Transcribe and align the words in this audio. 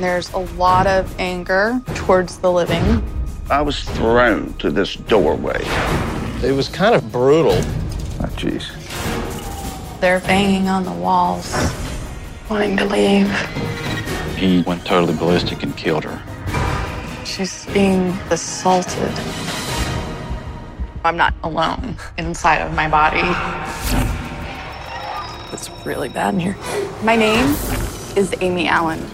There's 0.00 0.32
a 0.32 0.38
lot 0.38 0.86
of 0.86 1.14
anger 1.20 1.78
towards 1.94 2.38
the 2.38 2.50
living. 2.50 3.04
I 3.50 3.60
was 3.60 3.82
thrown 3.82 4.54
to 4.54 4.70
this 4.70 4.96
doorway. 4.96 5.60
It 6.42 6.54
was 6.56 6.68
kind 6.68 6.94
of 6.94 7.12
brutal. 7.12 7.52
Oh, 7.52 8.30
jeez. 8.34 8.64
They're 10.00 10.20
banging 10.20 10.68
on 10.68 10.84
the 10.84 10.92
walls, 10.92 11.54
wanting 12.48 12.78
to 12.78 12.86
leave. 12.86 13.30
He 14.36 14.62
went 14.62 14.86
totally 14.86 15.14
ballistic 15.18 15.62
and 15.62 15.76
killed 15.76 16.04
her. 16.04 16.22
She's 17.26 17.66
being 17.66 18.08
assaulted. 18.30 19.12
I'm 21.04 21.18
not 21.18 21.34
alone 21.42 21.98
inside 22.16 22.62
of 22.62 22.72
my 22.72 22.88
body. 22.88 23.20
It's 25.52 25.68
really 25.84 26.08
bad 26.08 26.32
in 26.32 26.40
here. 26.40 26.56
My 27.02 27.16
name 27.16 27.54
is 28.16 28.34
Amy 28.40 28.66
Allen. 28.66 29.06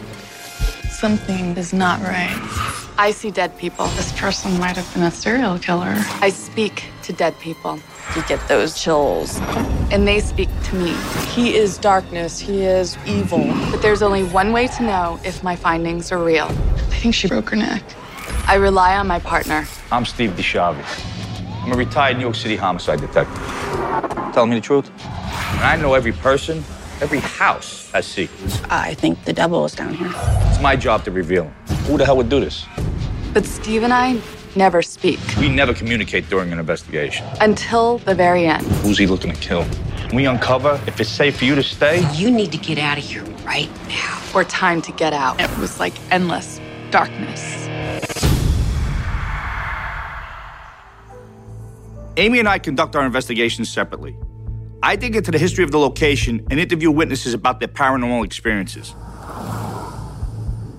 Something 1.01 1.59
is 1.59 1.75
not 1.75 2.01
right. 2.01 2.35
I 2.97 3.11
see 3.11 3.31
dead 3.31 3.59
people. 3.59 3.87
This 3.89 4.19
person 4.19 4.59
might 4.59 4.77
have 4.77 4.95
been 4.95 5.03
a 5.03 5.11
serial 5.11 5.59
killer. 5.59 5.95
I 6.23 6.31
speak 6.31 6.85
to 7.03 7.13
dead 7.13 7.39
people. 7.39 7.79
You 8.17 8.23
get 8.23 8.41
those 8.49 8.83
chills. 8.83 9.39
And 9.93 10.09
they 10.09 10.21
speak 10.21 10.49
to 10.65 10.75
me. 10.75 10.97
He 11.35 11.55
is 11.55 11.77
darkness. 11.77 12.39
He 12.39 12.63
is 12.63 12.97
evil. 13.07 13.45
But 13.71 13.83
there's 13.83 14.01
only 14.01 14.25
one 14.25 14.55
way 14.55 14.69
to 14.69 14.83
know 14.83 15.21
if 15.23 15.43
my 15.43 15.55
findings 15.55 16.11
are 16.13 16.25
real. 16.25 16.47
I 16.47 16.99
think 17.03 17.15
she 17.15 17.29
broke 17.29 17.51
her 17.51 17.57
neck. 17.57 17.83
I 18.47 18.55
rely 18.55 18.97
on 18.97 19.07
my 19.07 19.19
partner. 19.19 19.67
I'm 19.93 20.07
Steve 20.07 20.31
DiSchiavi. 20.31 20.83
I'm 21.63 21.73
a 21.73 21.77
retired 21.77 22.17
New 22.17 22.23
York 22.23 22.37
City 22.37 22.57
homicide 22.57 23.03
detective. 23.03 23.37
Telling 24.33 24.49
me 24.49 24.57
the 24.57 24.63
truth? 24.63 24.91
I 25.05 25.77
know 25.79 25.93
every 25.93 26.13
person, 26.13 26.65
every 27.01 27.21
house 27.21 27.91
has 27.93 28.07
secrets. 28.07 28.61
I 28.71 28.95
think 28.95 29.25
the 29.25 29.33
devil 29.33 29.65
is 29.65 29.75
down 29.75 29.95
here. 29.95 30.11
It's 30.15 30.61
my 30.61 30.77
job 30.77 31.05
to 31.05 31.11
reveal 31.11 31.45
them. 31.45 31.77
Who 31.87 31.99
the 31.99 32.05
hell 32.05 32.17
would 32.17 32.29
do 32.29 32.41
this? 32.41 32.67
But 33.33 33.45
Steve 33.45 33.83
and 33.83 33.93
I 33.93 34.21
never 34.55 34.81
speak 34.81 35.21
We 35.39 35.49
never 35.51 35.75
communicate 35.75 36.31
during 36.31 36.51
an 36.53 36.59
investigation. 36.59 37.27
until 37.41 37.99
the 37.99 38.15
very 38.15 38.47
end. 38.47 38.63
Who's 38.83 38.97
he 38.99 39.07
looking 39.07 39.31
to 39.33 39.39
kill? 39.41 39.67
We 40.15 40.27
uncover 40.27 40.81
if 40.87 41.01
it's 41.01 41.11
safe 41.11 41.37
for 41.39 41.45
you 41.45 41.55
to 41.55 41.63
stay. 41.63 42.09
You 42.15 42.31
need 42.31 42.53
to 42.53 42.59
get 42.59 42.79
out 42.79 42.97
of 42.97 43.05
here 43.05 43.25
right 43.45 43.69
now. 43.89 44.21
Or 44.35 44.45
time 44.45 44.81
to 44.83 44.93
get 44.93 45.13
out. 45.13 45.41
It 45.41 45.51
was 45.59 45.79
like 45.81 45.95
endless 46.11 46.61
darkness. 46.91 47.67
Amy 52.19 52.39
and 52.39 52.49
I 52.49 52.59
conduct 52.59 52.97
our 52.97 53.05
investigations 53.05 53.69
separately. 53.69 54.17
I 54.87 54.95
dig 54.95 55.17
into 55.17 55.33
the 55.33 55.39
history 55.39 55.65
of 55.65 55.73
the 55.73 55.81
location 55.81 56.47
and 56.49 56.61
interview 56.61 56.93
witnesses 56.93 57.35
about 57.35 57.59
their 57.59 57.67
paranormal 57.67 58.25
experiences. 58.25 58.93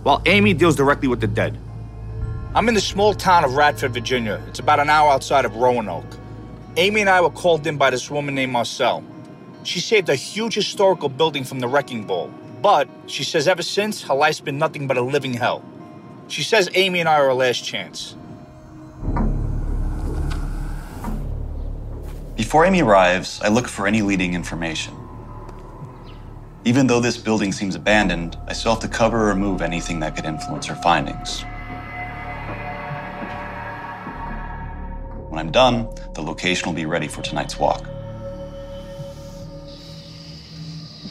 While 0.04 0.22
Amy 0.26 0.54
deals 0.54 0.78
directly 0.78 1.10
with 1.10 1.20
the 1.20 1.28
dead. 1.28 1.60
I'm 2.56 2.70
in 2.70 2.74
the 2.74 2.80
small 2.80 3.14
town 3.14 3.44
of 3.44 3.56
Radford, 3.56 3.94
Virginia. 3.94 4.42
It's 4.48 4.60
about 4.60 4.80
an 4.80 4.90
hour 4.90 5.12
outside 5.12 5.44
of 5.44 5.58
Roanoke. 5.58 6.06
Amy 6.78 7.02
and 7.02 7.10
I 7.10 7.20
were 7.20 7.30
called 7.30 7.68
in 7.68 7.76
by 7.76 7.90
this 7.90 8.10
woman 8.10 8.34
named 8.34 8.54
Marcel. 8.54 9.04
She 9.64 9.82
saved 9.82 10.08
a 10.08 10.16
huge 10.16 10.56
historical 10.56 11.10
building 11.10 11.44
from 11.44 11.60
the 11.60 11.68
wrecking 11.68 12.06
ball, 12.06 12.32
but 12.62 12.88
she 13.08 13.26
says 13.26 13.46
ever 13.46 13.62
since, 13.62 14.04
her 14.04 14.16
life's 14.16 14.40
been 14.40 14.58
nothing 14.58 14.88
but 14.88 14.96
a 14.96 15.02
living 15.02 15.34
hell. 15.34 15.66
She 16.30 16.44
says 16.44 16.70
Amy 16.76 17.02
and 17.02 17.10
I 17.10 17.16
are 17.16 17.26
her 17.26 17.34
last 17.34 17.62
chance. 17.66 18.16
Before 22.38 22.66
Amy 22.66 22.84
arrives, 22.84 23.42
I 23.42 23.48
look 23.48 23.68
for 23.68 23.88
any 23.88 24.04
leading 24.04 24.36
information. 24.36 24.94
Even 26.66 26.86
though 26.86 27.00
this 27.00 27.18
building 27.18 27.52
seems 27.52 27.74
abandoned, 27.74 28.38
I 28.48 28.54
still 28.54 28.74
have 28.74 28.82
to 28.82 28.88
cover 28.88 29.24
or 29.24 29.30
remove 29.30 29.64
anything 29.64 30.00
that 30.02 30.16
could 30.16 30.26
influence 30.26 30.68
her 30.68 30.76
findings. 30.76 31.42
When 35.30 35.40
I'm 35.40 35.52
done, 35.52 35.90
the 36.14 36.22
location 36.22 36.68
will 36.68 36.76
be 36.76 36.86
ready 36.86 37.08
for 37.08 37.24
tonight's 37.24 37.58
walk. 37.58 37.84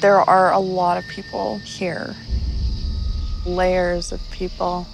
There 0.00 0.20
are 0.20 0.52
a 0.52 0.60
lot 0.60 0.96
of 0.96 1.04
people 1.08 1.58
here. 1.58 2.14
Layers 3.44 4.12
of 4.12 4.20
people. 4.30 4.86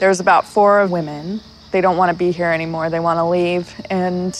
There's 0.00 0.20
about 0.20 0.46
four 0.46 0.86
women. 0.86 1.40
They 1.70 1.80
don't 1.80 1.96
want 1.96 2.10
to 2.10 2.14
be 2.14 2.30
here 2.30 2.50
anymore. 2.50 2.90
They 2.90 3.00
want 3.00 3.16
to 3.16 3.24
leave, 3.24 3.74
and 3.88 4.38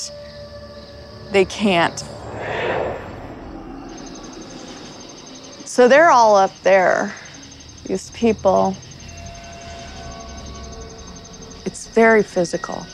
they 1.31 1.45
can't. 1.45 2.05
So 5.65 5.87
they're 5.87 6.11
all 6.11 6.37
up 6.37 6.53
there, 6.63 7.15
these 7.85 8.11
people. 8.11 8.75
It's 11.65 11.87
very 11.89 12.23
physical. 12.23 12.85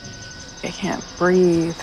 They 0.62 0.70
can't 0.70 1.04
breathe. 1.16 1.76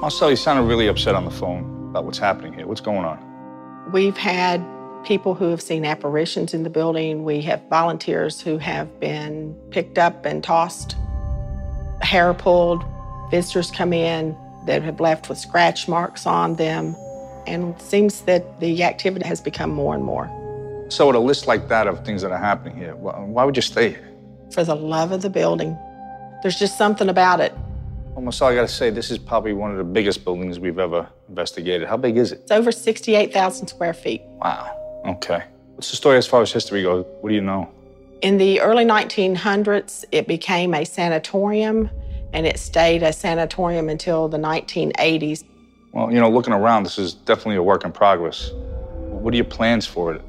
Marcel, 0.00 0.30
you 0.30 0.36
sounded 0.36 0.62
really 0.62 0.86
upset 0.86 1.14
on 1.14 1.24
the 1.26 1.30
phone 1.30 1.88
about 1.90 2.04
what's 2.04 2.18
happening 2.18 2.54
here. 2.54 2.66
What's 2.66 2.80
going 2.80 3.04
on? 3.04 3.18
We've 3.92 4.16
had 4.16 4.64
people 5.04 5.34
who 5.34 5.50
have 5.50 5.62
seen 5.62 5.84
apparitions 5.84 6.54
in 6.54 6.62
the 6.62 6.70
building. 6.70 7.24
We 7.24 7.40
have 7.42 7.62
volunteers 7.68 8.40
who 8.40 8.58
have 8.58 9.00
been 9.00 9.54
picked 9.70 9.98
up 9.98 10.24
and 10.24 10.42
tossed, 10.42 10.96
hair 12.02 12.34
pulled. 12.34 12.84
Visitors 13.30 13.70
come 13.70 13.92
in 13.92 14.36
that 14.66 14.82
have 14.82 15.00
left 15.00 15.28
with 15.28 15.38
scratch 15.38 15.88
marks 15.88 16.26
on 16.26 16.56
them. 16.56 16.94
And 17.46 17.74
it 17.74 17.80
seems 17.80 18.22
that 18.22 18.60
the 18.60 18.82
activity 18.82 19.26
has 19.26 19.40
become 19.40 19.70
more 19.70 19.94
and 19.94 20.04
more. 20.04 20.28
So, 20.90 21.06
with 21.06 21.16
a 21.16 21.20
list 21.20 21.46
like 21.46 21.68
that 21.68 21.86
of 21.86 22.04
things 22.04 22.22
that 22.22 22.32
are 22.32 22.38
happening 22.38 22.76
here, 22.76 22.96
why 22.96 23.44
would 23.44 23.56
you 23.56 23.62
stay 23.62 23.90
here? 23.90 24.08
For 24.52 24.64
the 24.64 24.74
love 24.74 25.12
of 25.12 25.22
the 25.22 25.30
building. 25.30 25.78
There's 26.42 26.58
just 26.58 26.76
something 26.76 27.08
about 27.08 27.40
it. 27.40 27.54
Well, 28.12 28.22
Marcel, 28.22 28.48
I 28.48 28.56
gotta 28.56 28.66
say, 28.68 28.90
this 28.90 29.10
is 29.10 29.18
probably 29.18 29.52
one 29.52 29.70
of 29.70 29.76
the 29.76 29.84
biggest 29.84 30.24
buildings 30.24 30.58
we've 30.58 30.80
ever 30.80 31.08
investigated. 31.28 31.86
How 31.86 31.96
big 31.96 32.16
is 32.16 32.32
it? 32.32 32.40
It's 32.40 32.50
over 32.50 32.72
68,000 32.72 33.68
square 33.68 33.94
feet. 33.94 34.22
Wow. 34.24 34.76
Okay. 35.06 35.42
What's 35.74 35.90
the 35.90 35.96
story 35.96 36.18
as 36.18 36.26
far 36.26 36.42
as 36.42 36.52
history 36.52 36.82
goes? 36.82 37.06
What 37.20 37.30
do 37.30 37.34
you 37.34 37.40
know? 37.40 37.70
In 38.22 38.36
the 38.36 38.60
early 38.60 38.84
1900s, 38.84 40.04
it 40.12 40.26
became 40.28 40.74
a 40.74 40.84
sanatorium, 40.84 41.88
and 42.34 42.46
it 42.46 42.58
stayed 42.58 43.02
a 43.02 43.12
sanatorium 43.12 43.88
until 43.88 44.28
the 44.28 44.36
1980s. 44.36 45.44
Well, 45.92 46.12
you 46.12 46.20
know, 46.20 46.30
looking 46.30 46.52
around, 46.52 46.82
this 46.82 46.98
is 46.98 47.14
definitely 47.14 47.56
a 47.56 47.62
work 47.62 47.84
in 47.84 47.92
progress. 47.92 48.50
What 48.52 49.32
are 49.32 49.36
your 49.36 49.46
plans 49.46 49.86
for 49.86 50.14
it? 50.14 50.22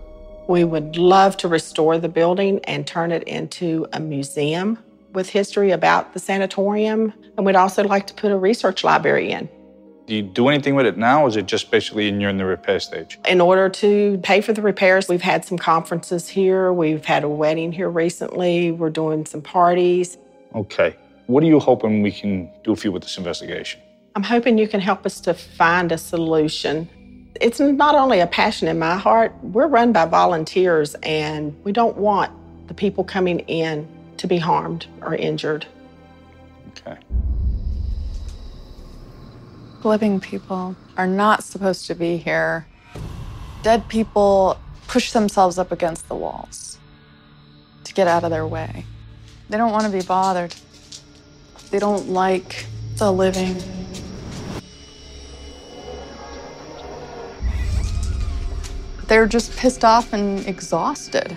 We 0.48 0.64
would 0.64 0.98
love 0.98 1.38
to 1.38 1.48
restore 1.48 1.98
the 1.98 2.10
building 2.10 2.60
and 2.64 2.88
turn 2.88 3.12
it 3.12 3.24
into 3.24 3.88
a 3.94 4.00
museum 4.00 4.80
with 5.14 5.30
history 5.30 5.72
about 5.72 6.14
the 6.14 6.20
sanatorium. 6.20 7.14
And 7.38 7.46
we'd 7.46 7.56
also 7.56 7.84
like 7.84 8.08
to 8.08 8.14
put 8.14 8.32
a 8.32 8.38
research 8.38 8.84
library 8.84 9.32
in. 9.32 9.50
Do 10.08 10.16
you 10.16 10.24
do 10.24 10.50
anything 10.50 10.76
with 10.76 10.86
it 10.86 10.98
now, 10.98 11.24
or 11.24 11.28
is 11.28 11.36
it 11.36 11.46
just 11.46 11.72
basically 11.72 12.08
in, 12.08 12.20
you're 12.20 12.30
in 12.30 12.38
the 12.38 12.46
repair 12.46 12.80
stage? 12.80 13.20
In 13.28 13.40
order 13.40 13.70
to 13.70 14.20
pay 14.24 14.42
for 14.42 14.52
the 14.52 14.62
repairs, 14.62 15.08
we've 15.08 15.22
had 15.22 15.46
some 15.46 15.58
conferences 15.58 16.28
here. 16.28 16.74
We've 16.74 17.06
had 17.06 17.24
a 17.24 17.30
wedding 17.30 17.72
here 17.72 17.90
recently. 17.90 18.72
We're 18.72 18.90
doing 18.90 19.26
some 19.26 19.42
parties. 19.42 20.18
Okay. 20.56 20.96
What 21.28 21.44
are 21.44 21.48
you 21.48 21.60
hoping 21.60 22.02
we 22.02 22.12
can 22.12 22.50
do 22.64 22.76
for 22.76 22.88
you 22.88 22.92
with 22.92 23.04
this 23.04 23.18
investigation? 23.18 23.80
I'm 24.16 24.24
hoping 24.24 24.58
you 24.58 24.68
can 24.68 24.82
help 24.82 25.06
us 25.06 25.22
to 25.22 25.34
find 25.34 25.92
a 25.92 25.98
solution. 25.98 26.90
It's 27.40 27.60
not 27.60 27.96
only 27.96 28.20
a 28.20 28.28
passion 28.28 28.68
in 28.68 28.78
my 28.78 28.98
heart, 28.98 29.34
we're 29.42 29.68
run 29.68 29.94
by 29.94 30.06
volunteers, 30.06 30.96
and 31.04 31.56
we 31.64 31.72
don't 31.72 31.96
want 31.96 32.34
the 32.68 32.74
people 32.74 33.04
coming 33.04 33.40
in 33.42 33.88
to 34.18 34.28
be 34.28 34.38
harmed 34.38 34.88
or 35.02 35.16
injured. 35.16 35.66
Okay. 36.70 36.98
Living 39.84 40.20
people 40.20 40.76
are 40.96 41.08
not 41.08 41.44
supposed 41.44 41.88
to 41.88 41.96
be 41.96 42.18
here. 42.18 42.68
Dead 43.64 43.88
people 43.88 44.60
push 44.88 45.12
themselves 45.12 45.58
up 45.58 45.72
against 45.72 46.08
the 46.08 46.14
walls 46.14 46.78
to 47.84 47.94
get 47.94 48.08
out 48.08 48.24
of 48.24 48.30
their 48.30 48.46
way. 48.46 48.86
They 49.50 49.58
don't 49.58 49.72
want 49.72 49.86
to 49.86 49.92
be 49.92 50.02
bothered. 50.02 50.54
They 51.72 51.80
don't 51.80 52.10
like 52.10 52.68
the 52.98 53.12
living. 53.12 53.56
They're 59.08 59.26
just 59.26 59.58
pissed 59.58 59.84
off 59.84 60.14
and 60.14 60.46
exhausted. 60.46 61.36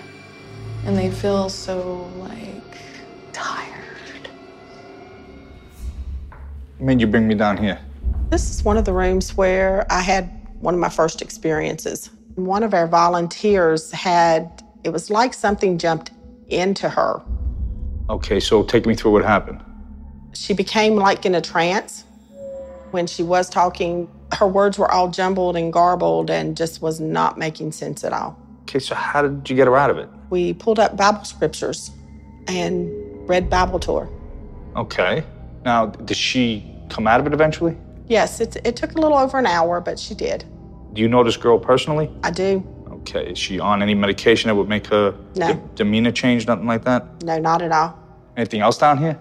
And 0.84 0.98
they 0.98 1.10
feel 1.10 1.48
so, 1.48 2.10
like, 2.18 2.76
tired. 3.32 4.28
made 6.78 7.00
you 7.00 7.06
bring 7.06 7.26
me 7.26 7.34
down 7.34 7.56
here? 7.56 7.80
This 8.34 8.50
is 8.50 8.64
one 8.64 8.76
of 8.76 8.84
the 8.84 8.92
rooms 8.92 9.36
where 9.36 9.86
I 9.90 10.00
had 10.00 10.28
one 10.58 10.74
of 10.74 10.80
my 10.80 10.88
first 10.88 11.22
experiences. 11.22 12.10
One 12.34 12.64
of 12.64 12.74
our 12.74 12.88
volunteers 12.88 13.92
had, 13.92 14.60
it 14.82 14.90
was 14.90 15.08
like 15.08 15.32
something 15.32 15.78
jumped 15.78 16.10
into 16.48 16.88
her. 16.88 17.22
Okay, 18.10 18.40
so 18.40 18.64
take 18.64 18.86
me 18.86 18.96
through 18.96 19.12
what 19.12 19.24
happened. 19.24 19.62
She 20.34 20.52
became 20.52 20.96
like 20.96 21.24
in 21.24 21.36
a 21.36 21.40
trance. 21.40 22.02
When 22.90 23.06
she 23.06 23.22
was 23.22 23.48
talking, 23.48 24.10
her 24.32 24.48
words 24.48 24.80
were 24.80 24.90
all 24.90 25.08
jumbled 25.08 25.54
and 25.56 25.72
garbled 25.72 26.28
and 26.28 26.56
just 26.56 26.82
was 26.82 26.98
not 26.98 27.38
making 27.38 27.70
sense 27.70 28.02
at 28.02 28.12
all. 28.12 28.36
Okay, 28.62 28.80
so 28.80 28.96
how 28.96 29.22
did 29.22 29.48
you 29.48 29.54
get 29.54 29.68
her 29.68 29.76
out 29.76 29.90
of 29.90 29.98
it? 29.98 30.08
We 30.30 30.54
pulled 30.54 30.80
up 30.80 30.96
Bible 30.96 31.22
scriptures 31.22 31.92
and 32.48 32.90
read 33.28 33.48
Bible 33.48 33.78
to 33.78 33.98
her. 33.98 34.08
Okay. 34.74 35.22
Now, 35.64 35.86
did 35.86 36.16
she 36.16 36.68
come 36.88 37.06
out 37.06 37.20
of 37.20 37.28
it 37.28 37.32
eventually? 37.32 37.76
Yes, 38.06 38.40
it, 38.40 38.56
it 38.64 38.76
took 38.76 38.94
a 38.96 39.00
little 39.00 39.16
over 39.16 39.38
an 39.38 39.46
hour, 39.46 39.80
but 39.80 39.98
she 39.98 40.14
did. 40.14 40.44
Do 40.92 41.00
you 41.02 41.08
know 41.08 41.24
this 41.24 41.36
girl 41.36 41.58
personally? 41.58 42.10
I 42.22 42.30
do. 42.30 42.62
Okay. 42.90 43.30
Is 43.32 43.38
she 43.38 43.58
on 43.58 43.82
any 43.82 43.94
medication 43.94 44.48
that 44.48 44.54
would 44.54 44.68
make 44.68 44.86
her 44.88 45.14
No. 45.36 45.52
de- 45.54 45.60
demeanor 45.74 46.12
change, 46.12 46.46
nothing 46.46 46.66
like 46.66 46.84
that? 46.84 47.22
No, 47.22 47.38
not 47.38 47.62
at 47.62 47.72
all. 47.72 47.98
Anything 48.36 48.60
else 48.60 48.78
down 48.78 48.98
here? 48.98 49.18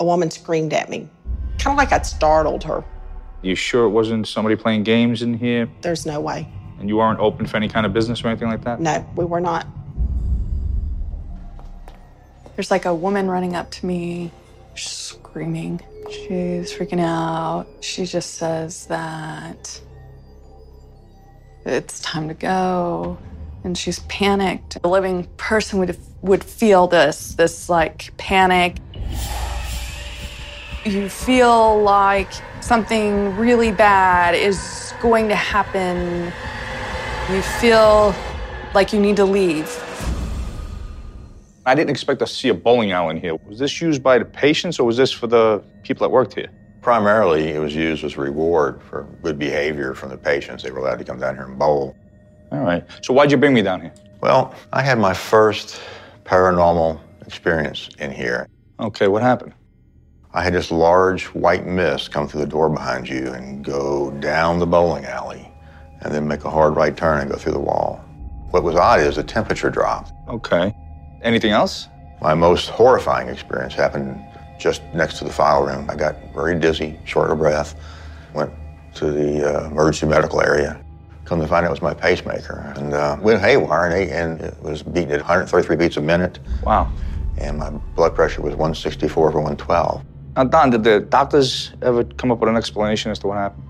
A 0.00 0.04
woman 0.04 0.30
screamed 0.30 0.72
at 0.74 0.88
me, 0.90 1.08
kind 1.58 1.72
of 1.74 1.78
like 1.78 1.92
I'd 1.92 2.04
startled 2.06 2.62
her. 2.64 2.84
You 3.42 3.54
sure 3.54 3.84
it 3.84 3.90
wasn't 3.90 4.26
somebody 4.28 4.56
playing 4.56 4.82
games 4.82 5.22
in 5.22 5.34
here 5.34 5.68
There's 5.82 6.04
no 6.06 6.20
way. 6.20 6.48
and 6.80 6.88
you 6.88 6.96
weren't 6.96 7.20
open 7.20 7.46
for 7.46 7.56
any 7.56 7.68
kind 7.68 7.86
of 7.86 7.92
business 7.92 8.22
or 8.24 8.28
anything 8.28 8.48
like 8.48 8.64
that? 8.64 8.80
No, 8.80 9.06
we 9.16 9.24
were 9.24 9.40
not. 9.40 9.66
There's 12.56 12.70
like 12.70 12.84
a 12.86 12.94
woman 12.94 13.28
running 13.28 13.54
up 13.54 13.70
to 13.72 13.86
me, 13.86 14.30
screaming. 14.74 15.80
She's 16.10 16.72
freaking 16.72 17.00
out. 17.00 17.66
She 17.80 18.06
just 18.06 18.34
says 18.34 18.86
that 18.86 19.80
it's 21.64 22.00
time 22.00 22.28
to 22.28 22.34
go. 22.34 23.18
And 23.64 23.76
she's 23.76 23.98
panicked. 24.00 24.78
A 24.84 24.88
living 24.88 25.24
person 25.36 25.78
would 25.80 25.96
would 26.22 26.44
feel 26.44 26.86
this, 26.86 27.34
this 27.34 27.68
like 27.68 28.16
panic. 28.16 28.76
You 30.84 31.08
feel 31.08 31.82
like 31.82 32.30
something 32.60 33.36
really 33.36 33.72
bad 33.72 34.34
is 34.34 34.92
going 35.00 35.28
to 35.28 35.34
happen. 35.34 36.32
You 37.32 37.42
feel 37.42 38.14
like 38.74 38.92
you 38.92 39.00
need 39.00 39.16
to 39.16 39.24
leave. 39.24 39.82
I 41.66 41.74
didn't 41.74 41.90
expect 41.90 42.20
to 42.20 42.28
see 42.28 42.48
a 42.48 42.54
bowling 42.54 42.92
alley 42.92 43.16
in 43.16 43.20
here. 43.20 43.34
Was 43.44 43.58
this 43.58 43.80
used 43.82 44.00
by 44.00 44.18
the 44.18 44.24
patients 44.24 44.78
or 44.78 44.84
was 44.84 44.96
this 44.96 45.10
for 45.10 45.26
the 45.26 45.64
people 45.82 46.06
that 46.06 46.10
worked 46.10 46.34
here? 46.34 46.48
Primarily, 46.80 47.48
it 47.48 47.58
was 47.58 47.74
used 47.74 48.04
as 48.04 48.14
a 48.14 48.20
reward 48.20 48.80
for 48.80 49.02
good 49.20 49.36
behavior 49.36 49.92
from 49.92 50.10
the 50.10 50.16
patients. 50.16 50.62
They 50.62 50.70
were 50.70 50.78
allowed 50.78 51.00
to 51.00 51.04
come 51.04 51.18
down 51.18 51.34
here 51.34 51.44
and 51.44 51.58
bowl. 51.58 51.96
All 52.52 52.60
right. 52.60 52.84
So 53.02 53.12
why'd 53.12 53.32
you 53.32 53.36
bring 53.36 53.52
me 53.52 53.62
down 53.62 53.80
here? 53.80 53.92
Well, 54.20 54.54
I 54.72 54.80
had 54.80 54.96
my 55.00 55.12
first 55.12 55.80
paranormal 56.22 57.00
experience 57.26 57.88
in 57.98 58.12
here. 58.12 58.46
Okay, 58.78 59.08
what 59.08 59.22
happened? 59.22 59.52
I 60.34 60.44
had 60.44 60.54
this 60.54 60.70
large 60.70 61.24
white 61.26 61.66
mist 61.66 62.12
come 62.12 62.28
through 62.28 62.42
the 62.42 62.46
door 62.46 62.70
behind 62.70 63.08
you 63.08 63.32
and 63.32 63.64
go 63.64 64.12
down 64.20 64.60
the 64.60 64.66
bowling 64.66 65.04
alley 65.04 65.50
and 66.00 66.14
then 66.14 66.28
make 66.28 66.44
a 66.44 66.50
hard 66.50 66.76
right 66.76 66.96
turn 66.96 67.22
and 67.22 67.28
go 67.28 67.36
through 67.36 67.54
the 67.54 67.58
wall. 67.58 67.96
What 68.52 68.62
was 68.62 68.76
odd 68.76 69.00
is 69.00 69.16
the 69.16 69.24
temperature 69.24 69.70
dropped. 69.70 70.12
Okay. 70.28 70.72
Anything 71.22 71.50
else? 71.52 71.88
My 72.20 72.34
most 72.34 72.68
horrifying 72.68 73.28
experience 73.28 73.74
happened 73.74 74.18
just 74.58 74.82
next 74.94 75.18
to 75.18 75.24
the 75.24 75.32
file 75.32 75.64
room. 75.64 75.88
I 75.90 75.96
got 75.96 76.16
very 76.34 76.58
dizzy, 76.58 76.98
short 77.04 77.30
of 77.30 77.38
breath, 77.38 77.74
went 78.34 78.50
to 78.94 79.12
the 79.12 79.62
uh, 79.64 79.66
emergency 79.66 80.06
medical 80.06 80.40
area. 80.40 80.82
Come 81.26 81.40
to 81.40 81.46
find 81.46 81.64
out 81.66 81.68
it 81.68 81.72
was 81.72 81.82
my 81.82 81.92
pacemaker. 81.94 82.72
And 82.76 82.94
uh, 82.94 83.16
went 83.20 83.40
haywire, 83.40 83.86
and, 83.86 83.94
it- 83.94 84.10
and 84.12 84.40
it 84.40 84.62
was 84.62 84.82
beating 84.82 85.10
at 85.12 85.18
133 85.20 85.76
beats 85.76 85.96
a 85.96 86.00
minute. 86.00 86.38
Wow. 86.62 86.90
And 87.38 87.58
my 87.58 87.70
blood 87.70 88.14
pressure 88.14 88.40
was 88.40 88.52
164 88.52 89.28
over 89.28 89.38
112. 89.38 90.02
Now, 90.36 90.44
Don, 90.44 90.70
did 90.70 90.84
the 90.84 91.00
doctors 91.00 91.72
ever 91.82 92.04
come 92.04 92.30
up 92.30 92.38
with 92.38 92.48
an 92.48 92.56
explanation 92.56 93.10
as 93.10 93.18
to 93.20 93.26
what 93.26 93.36
happened? 93.36 93.62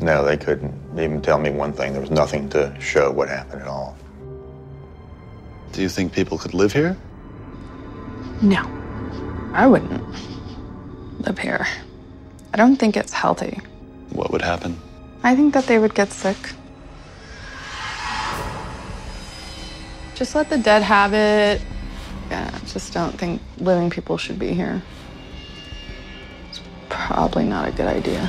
No, 0.00 0.24
they 0.24 0.36
couldn't 0.38 0.72
even 0.98 1.20
tell 1.20 1.38
me 1.38 1.50
one 1.50 1.72
thing. 1.74 1.92
There 1.92 2.00
was 2.00 2.10
nothing 2.10 2.48
to 2.50 2.74
show 2.80 3.10
what 3.10 3.28
happened 3.28 3.60
at 3.62 3.68
all. 3.68 3.96
Do 5.72 5.80
you 5.80 5.88
think 5.88 6.12
people 6.12 6.38
could 6.38 6.54
live 6.54 6.72
here? 6.72 6.96
No, 8.42 8.62
I 9.54 9.66
wouldn't 9.66 10.04
live 11.20 11.38
here. 11.38 11.66
I 12.52 12.56
don't 12.58 12.76
think 12.76 12.96
it's 12.96 13.12
healthy. 13.12 13.58
What 14.10 14.30
would 14.30 14.42
happen? 14.42 14.78
I 15.22 15.34
think 15.34 15.54
that 15.54 15.66
they 15.66 15.78
would 15.78 15.94
get 15.94 16.12
sick. 16.12 16.36
Just 20.14 20.34
let 20.34 20.50
the 20.50 20.58
dead 20.58 20.82
have 20.82 21.14
it. 21.14 21.62
Yeah, 22.30 22.50
I 22.52 22.58
just 22.66 22.92
don't 22.92 23.16
think 23.18 23.40
living 23.58 23.88
people 23.88 24.18
should 24.18 24.38
be 24.38 24.52
here. 24.52 24.82
It's 26.50 26.60
probably 26.90 27.44
not 27.44 27.66
a 27.66 27.72
good 27.72 27.86
idea. 27.86 28.28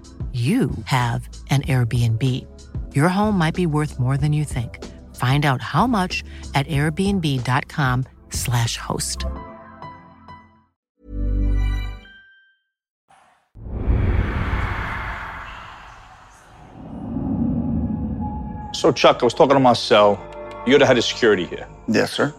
you 0.33 0.71
have 0.85 1.27
an 1.49 1.63
Airbnb. 1.63 2.47
Your 2.95 3.09
home 3.09 3.37
might 3.37 3.53
be 3.53 3.65
worth 3.65 3.99
more 3.99 4.15
than 4.15 4.31
you 4.31 4.45
think. 4.45 4.81
Find 5.17 5.45
out 5.45 5.61
how 5.61 5.87
much 5.87 6.23
at 6.55 6.65
airbnb.com/slash 6.67 8.77
host. 8.77 9.25
So, 18.73 18.91
Chuck, 18.91 19.19
I 19.21 19.25
was 19.25 19.33
talking 19.33 19.55
to 19.55 19.59
Marcel. 19.59 20.17
You're 20.65 20.79
the 20.79 20.85
head 20.85 20.97
of 20.97 21.03
security 21.03 21.45
here. 21.45 21.67
Yes, 21.87 22.13
sir. 22.13 22.33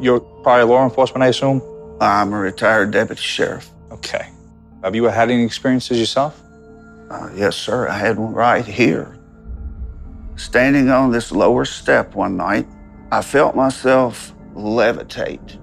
You're 0.00 0.18
prior 0.18 0.64
law 0.64 0.82
enforcement, 0.82 1.22
I 1.22 1.28
assume? 1.28 1.62
I'm 2.00 2.32
a 2.32 2.38
retired 2.38 2.90
deputy 2.90 3.22
sheriff. 3.22 3.70
Okay. 3.92 4.28
Have 4.82 4.96
you 4.96 5.04
had 5.04 5.30
any 5.30 5.44
experiences 5.44 6.00
yourself? 6.00 6.42
Uh, 7.10 7.30
yes, 7.34 7.56
sir. 7.56 7.88
I 7.88 7.96
had 7.98 8.18
one 8.18 8.32
right 8.34 8.64
here. 8.64 9.16
Standing 10.36 10.90
on 10.90 11.10
this 11.12 11.32
lower 11.32 11.64
step 11.64 12.14
one 12.14 12.36
night, 12.36 12.66
I 13.12 13.22
felt 13.22 13.54
myself 13.54 14.34
levitate. 14.54 15.58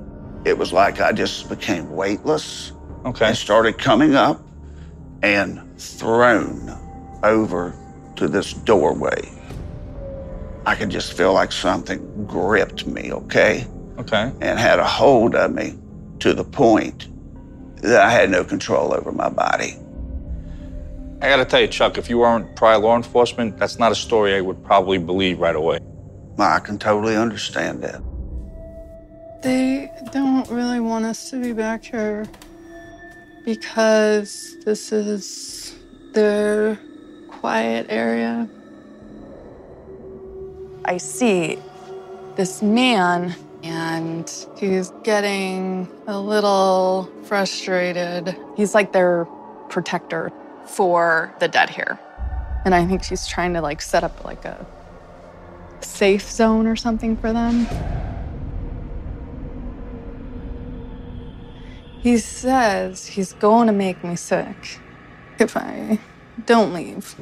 It 0.45 0.57
was 0.57 0.73
like 0.73 0.99
I 0.99 1.11
just 1.11 1.49
became 1.49 1.91
weightless 1.91 2.71
Okay. 3.05 3.27
and 3.27 3.37
started 3.37 3.77
coming 3.77 4.15
up 4.15 4.41
and 5.21 5.61
thrown 5.79 6.69
over 7.23 7.75
to 8.15 8.27
this 8.27 8.53
doorway. 8.53 9.29
I 10.65 10.75
could 10.75 10.89
just 10.89 11.13
feel 11.13 11.33
like 11.33 11.51
something 11.51 12.25
gripped 12.25 12.87
me, 12.87 13.11
okay? 13.11 13.67
Okay. 13.99 14.31
And 14.41 14.57
had 14.59 14.79
a 14.79 14.87
hold 14.87 15.35
of 15.35 15.53
me 15.53 15.77
to 16.19 16.33
the 16.33 16.43
point 16.43 17.09
that 17.81 18.01
I 18.01 18.09
had 18.09 18.29
no 18.29 18.43
control 18.43 18.93
over 18.93 19.11
my 19.11 19.29
body. 19.29 19.77
I 21.23 21.29
gotta 21.29 21.45
tell 21.45 21.61
you, 21.61 21.67
Chuck, 21.67 21.97
if 21.97 22.09
you 22.09 22.17
weren't 22.17 22.53
prior 22.57 22.77
law 22.77 22.97
enforcement, 22.97 23.57
that's 23.57 23.79
not 23.79 23.93
a 23.93 23.95
story 23.95 24.35
I 24.35 24.41
would 24.41 24.61
probably 24.61 24.97
believe 24.97 25.39
right 25.39 25.55
away. 25.55 25.79
I 26.37 26.59
can 26.59 26.77
totally 26.77 27.15
understand 27.15 27.81
that. 27.81 28.01
They 29.41 29.89
don't 30.11 30.49
really 30.49 30.81
want 30.81 31.05
us 31.05 31.29
to 31.29 31.41
be 31.41 31.53
back 31.53 31.85
here 31.85 32.25
because 33.45 34.57
this 34.65 34.91
is 34.91 35.73
their 36.11 36.77
quiet 37.29 37.85
area. 37.87 38.49
I 40.83 40.97
see 40.97 41.57
this 42.35 42.61
man, 42.61 43.33
and 43.63 44.29
he's 44.57 44.91
getting 45.03 45.87
a 46.05 46.19
little 46.19 47.09
frustrated. 47.23 48.35
He's 48.57 48.75
like 48.75 48.91
their 48.91 49.23
protector 49.69 50.33
for 50.65 51.33
the 51.39 51.47
dead 51.47 51.69
here. 51.69 51.99
And 52.65 52.73
I 52.73 52.85
think 52.85 53.03
she's 53.03 53.27
trying 53.27 53.53
to 53.53 53.61
like 53.61 53.81
set 53.81 54.03
up 54.03 54.23
like 54.23 54.45
a 54.45 54.65
safe 55.81 56.29
zone 56.29 56.67
or 56.67 56.75
something 56.75 57.17
for 57.17 57.33
them. 57.33 57.67
He 62.01 62.17
says 62.17 63.07
he's 63.07 63.33
going 63.33 63.67
to 63.67 63.73
make 63.73 64.03
me 64.03 64.15
sick 64.15 64.79
if 65.39 65.55
I 65.55 65.99
don't 66.45 66.73
leave. 66.73 67.15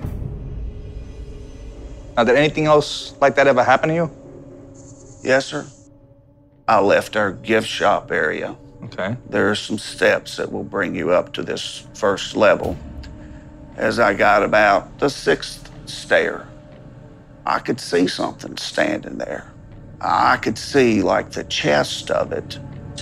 Now, 2.18 2.24
did 2.24 2.36
anything 2.36 2.66
else 2.66 3.16
like 3.22 3.36
that 3.36 3.48
ever 3.48 3.64
happen 3.64 3.90
to 3.90 3.96
you? 3.96 4.12
Yes, 5.24 5.46
sir. 5.46 5.68
I 6.68 6.80
left 6.80 7.16
our 7.16 7.32
gift 7.32 7.68
shop 7.68 8.12
area. 8.12 8.56
Okay. 8.86 9.16
There 9.30 9.50
are 9.52 9.56
some 9.56 9.78
steps 9.78 10.38
that 10.38 10.52
will 10.52 10.64
bring 10.64 10.96
you 10.96 11.12
up 11.12 11.34
to 11.34 11.44
this 11.44 11.88
first 11.94 12.36
level. 12.36 12.78
As 13.82 13.98
I 13.98 14.14
got 14.14 14.44
about 14.44 15.00
the 15.00 15.10
sixth 15.10 15.72
stair, 15.90 16.48
I 17.48 17.58
could 17.58 17.80
see 17.80 18.06
something 18.06 18.56
standing 18.58 19.18
there. 19.18 19.52
I 20.00 20.38
could 20.38 20.60
see 20.60 21.02
like 21.02 21.32
the 21.32 21.46
chest 21.46 22.12
of 22.12 22.32
it. 22.32 22.60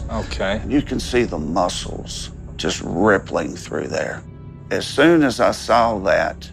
Okay. 0.09 0.63
You 0.65 0.81
can 0.81 1.01
see 1.01 1.23
the 1.23 1.37
muscles 1.37 2.29
just 2.55 2.81
rippling 2.85 3.57
through 3.57 3.89
there. 3.89 4.23
As 4.71 4.87
soon 4.87 5.23
as 5.23 5.41
I 5.41 5.51
saw 5.51 5.99
that, 5.99 6.49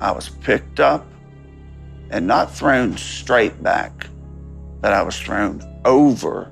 I 0.00 0.10
was 0.10 0.28
picked 0.28 0.80
up 0.80 1.06
and 2.10 2.26
not 2.26 2.52
thrown 2.52 2.96
straight 2.96 3.62
back, 3.62 4.08
but 4.80 4.92
I 4.92 5.02
was 5.02 5.20
thrown 5.20 5.62
over 5.84 6.50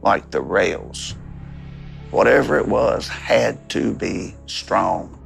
like 0.00 0.30
the 0.30 0.40
rails. 0.40 1.16
Whatever 2.10 2.58
it 2.58 2.66
was 2.66 3.08
had 3.08 3.68
to 3.70 3.92
be 3.92 4.34
strong. 4.46 5.20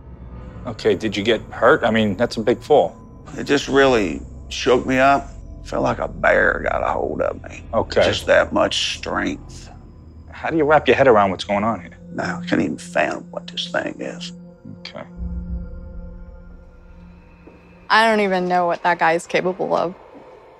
Okay, 0.67 0.95
did 0.95 1.17
you 1.17 1.23
get 1.23 1.41
hurt? 1.50 1.85
I 1.85 1.91
mean, 1.91 2.17
that's 2.17 2.37
a 2.37 2.41
big 2.41 2.61
fall. 2.61 2.97
It 3.37 3.45
just 3.45 3.69
really 3.69 4.21
shook 4.49 4.87
me 4.87 4.99
up. 4.99 5.29
Felt 5.65 5.83
like 5.83 5.99
a 5.99 6.09
bear 6.09 6.67
got 6.71 6.83
a 6.83 6.93
hold 6.93 7.21
of 7.21 7.43
me. 7.43 7.62
Okay. 7.75 8.03
Just 8.03 8.27
that 8.27 8.53
much 8.53 8.97
strength. 8.97 9.71
How 10.31 10.50
do 10.50 10.57
you 10.57 10.65
wrap 10.65 10.88
your 10.88 10.97
head 10.97 11.09
around 11.09 11.31
what's 11.31 11.45
going 11.45 11.65
on 11.65 11.81
here? 11.81 11.99
Now, 12.12 12.41
I 12.41 12.47
can't 12.47 12.62
even 12.62 12.79
fathom 12.79 13.31
what 13.31 13.47
this 13.47 13.69
thing 13.71 13.97
is. 14.00 14.33
Okay. 14.81 15.05
I 17.91 18.09
don't 18.09 18.21
even 18.21 18.49
know 18.49 18.67
what 18.67 18.83
that 18.83 18.99
guy 18.99 19.12
is 19.12 19.27
capable 19.27 19.75
of, 19.75 19.95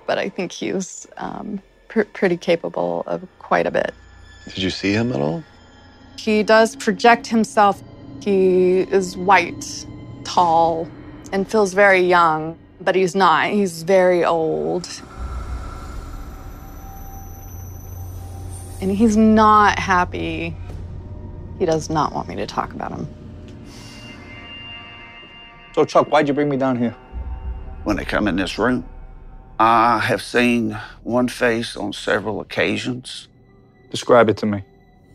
but 0.05 0.17
I 0.17 0.29
think 0.29 0.51
he's 0.51 1.07
um, 1.17 1.61
pr- 1.87 2.03
pretty 2.03 2.37
capable 2.37 3.03
of 3.07 3.27
quite 3.39 3.67
a 3.67 3.71
bit. 3.71 3.93
Did 4.45 4.59
you 4.59 4.69
see 4.69 4.93
him 4.93 5.11
at 5.11 5.21
all? 5.21 5.43
He 6.17 6.43
does 6.43 6.75
project 6.75 7.27
himself. 7.27 7.81
He 8.21 8.79
is 8.81 9.15
white, 9.17 9.85
tall, 10.23 10.87
and 11.31 11.49
feels 11.49 11.73
very 11.73 12.01
young, 12.01 12.57
but 12.81 12.95
he's 12.95 13.15
not. 13.15 13.49
He's 13.51 13.83
very 13.83 14.25
old. 14.25 14.87
And 18.81 18.91
he's 18.91 19.17
not 19.17 19.79
happy. 19.79 20.55
He 21.59 21.65
does 21.65 21.89
not 21.89 22.13
want 22.13 22.27
me 22.27 22.35
to 22.37 22.45
talk 22.45 22.73
about 22.73 22.91
him. 22.91 23.07
So, 25.73 25.85
Chuck, 25.85 26.07
why'd 26.11 26.27
you 26.27 26.33
bring 26.33 26.49
me 26.49 26.57
down 26.57 26.77
here? 26.77 26.95
When 27.83 27.99
I 27.99 28.03
come 28.03 28.27
in 28.27 28.35
this 28.35 28.57
room, 28.57 28.85
I 29.59 29.99
have 29.99 30.21
seen 30.21 30.77
one 31.03 31.27
face 31.27 31.77
on 31.77 31.93
several 31.93 32.41
occasions. 32.41 33.27
Describe 33.91 34.29
it 34.29 34.37
to 34.37 34.45
me. 34.45 34.63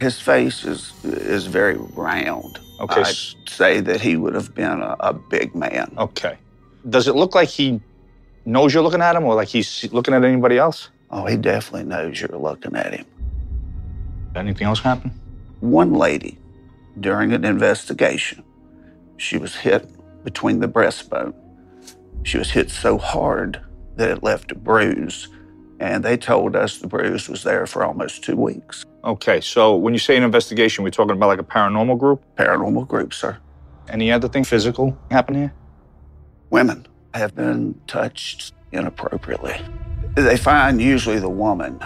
His 0.00 0.20
face 0.20 0.64
is 0.64 0.92
is 1.04 1.46
very 1.46 1.76
round. 1.76 2.60
Okay. 2.80 3.02
I'd 3.02 3.48
say 3.48 3.80
that 3.80 4.00
he 4.00 4.16
would 4.16 4.34
have 4.34 4.54
been 4.54 4.80
a, 4.82 4.96
a 5.00 5.12
big 5.12 5.54
man. 5.54 5.94
Okay. 5.98 6.36
Does 6.88 7.08
it 7.08 7.14
look 7.14 7.34
like 7.34 7.48
he 7.48 7.80
knows 8.44 8.74
you're 8.74 8.82
looking 8.82 9.00
at 9.00 9.16
him 9.16 9.24
or 9.24 9.34
like 9.34 9.48
he's 9.48 9.90
looking 9.92 10.14
at 10.14 10.24
anybody 10.24 10.58
else? 10.58 10.90
Oh, 11.10 11.24
he 11.26 11.36
definitely 11.36 11.84
knows 11.88 12.20
you're 12.20 12.38
looking 12.38 12.74
at 12.74 12.92
him. 12.92 13.06
Anything 14.34 14.66
else 14.66 14.80
happen? 14.80 15.10
One 15.60 15.94
lady, 15.94 16.38
during 17.00 17.32
an 17.32 17.44
investigation, 17.44 18.42
she 19.16 19.38
was 19.38 19.54
hit 19.54 19.88
between 20.24 20.60
the 20.60 20.68
breastbone. 20.68 21.34
She 22.24 22.38
was 22.38 22.50
hit 22.50 22.70
so 22.70 22.98
hard 22.98 23.60
that 23.96 24.10
it 24.10 24.22
left 24.22 24.50
a 24.50 24.56
bruise, 24.56 25.28
and 25.78 26.04
they 26.04 26.16
told 26.16 26.56
us 26.56 26.78
the 26.78 26.88
bruise 26.88 27.28
was 27.28 27.44
there 27.44 27.66
for 27.66 27.84
almost 27.84 28.24
two 28.24 28.36
weeks. 28.36 28.84
Okay, 29.04 29.42
so 29.42 29.76
when 29.76 29.92
you 29.92 29.98
say 29.98 30.16
an 30.16 30.22
investigation, 30.22 30.82
we're 30.82 30.88
talking 30.88 31.12
about 31.14 31.26
like 31.26 31.38
a 31.38 31.44
paranormal 31.44 31.98
group? 31.98 32.24
Paranormal 32.36 32.88
group, 32.88 33.12
sir. 33.12 33.36
Any 33.90 34.10
other 34.10 34.28
thing 34.28 34.44
physical 34.44 34.96
happen 35.10 35.34
here? 35.34 35.52
Women 36.48 36.86
have 37.12 37.34
been 37.34 37.78
touched 37.86 38.54
inappropriately. 38.72 39.60
They 40.14 40.38
find 40.38 40.80
usually 40.80 41.18
the 41.18 41.28
woman 41.28 41.80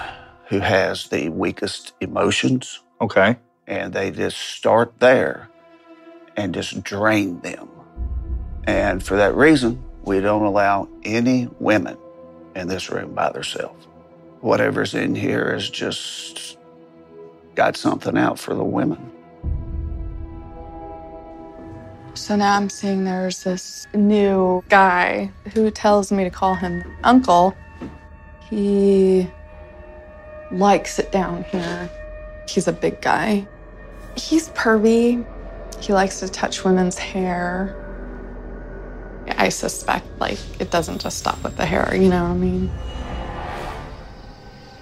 who 0.47 0.61
has 0.61 1.09
the 1.09 1.29
weakest 1.31 1.93
emotions. 2.01 2.85
Okay. 3.01 3.37
And 3.67 3.93
they 3.93 4.13
just 4.13 4.39
start 4.39 5.01
there 5.01 5.49
and 6.37 6.55
just 6.55 6.85
drain 6.85 7.41
them. 7.41 7.69
And 8.65 9.03
for 9.03 9.17
that 9.17 9.35
reason, 9.35 9.83
we 10.05 10.21
don't 10.21 10.45
allow 10.45 10.89
any 11.03 11.49
women 11.59 11.99
in 12.55 12.69
this 12.69 12.91
room 12.91 13.15
by 13.15 13.33
themselves. 13.33 13.87
Whatever's 14.41 14.95
in 14.95 15.17
here 15.17 15.53
is 15.53 15.69
just 15.69 16.58
got 17.59 17.77
something 17.77 18.17
out 18.17 18.39
for 18.39 18.55
the 18.55 18.63
women. 18.63 19.11
So 22.15 22.37
now 22.37 22.55
I'm 22.57 22.71
seeing 22.71 23.03
there's 23.03 23.43
this 23.43 23.89
new 23.93 24.63
guy 24.69 25.33
who 25.55 25.69
tells 25.73 26.13
me 26.13 26.23
to 26.23 26.31
call 26.31 26.55
him 26.55 26.85
Uncle. 27.03 27.57
He 28.49 29.29
likes 30.53 31.01
it 31.01 31.11
down 31.11 31.43
here. 31.51 31.91
He's 32.49 32.69
a 32.69 32.73
big 32.73 33.01
guy. 33.01 33.49
He's 34.17 34.51
pervy. 34.51 35.27
He 35.81 35.93
likes 35.93 36.21
to 36.21 36.29
touch 36.29 36.63
women's 36.63 36.97
hair. 36.97 37.75
I 39.37 39.49
suspect, 39.49 40.07
like, 40.21 40.39
it 40.61 40.71
doesn't 40.71 41.01
just 41.01 41.19
stop 41.19 41.43
with 41.43 41.57
the 41.57 41.67
hair, 41.67 41.93
you 41.93 42.09
know 42.09 42.23
what 42.23 42.31
I 42.31 42.35
mean? 42.35 42.71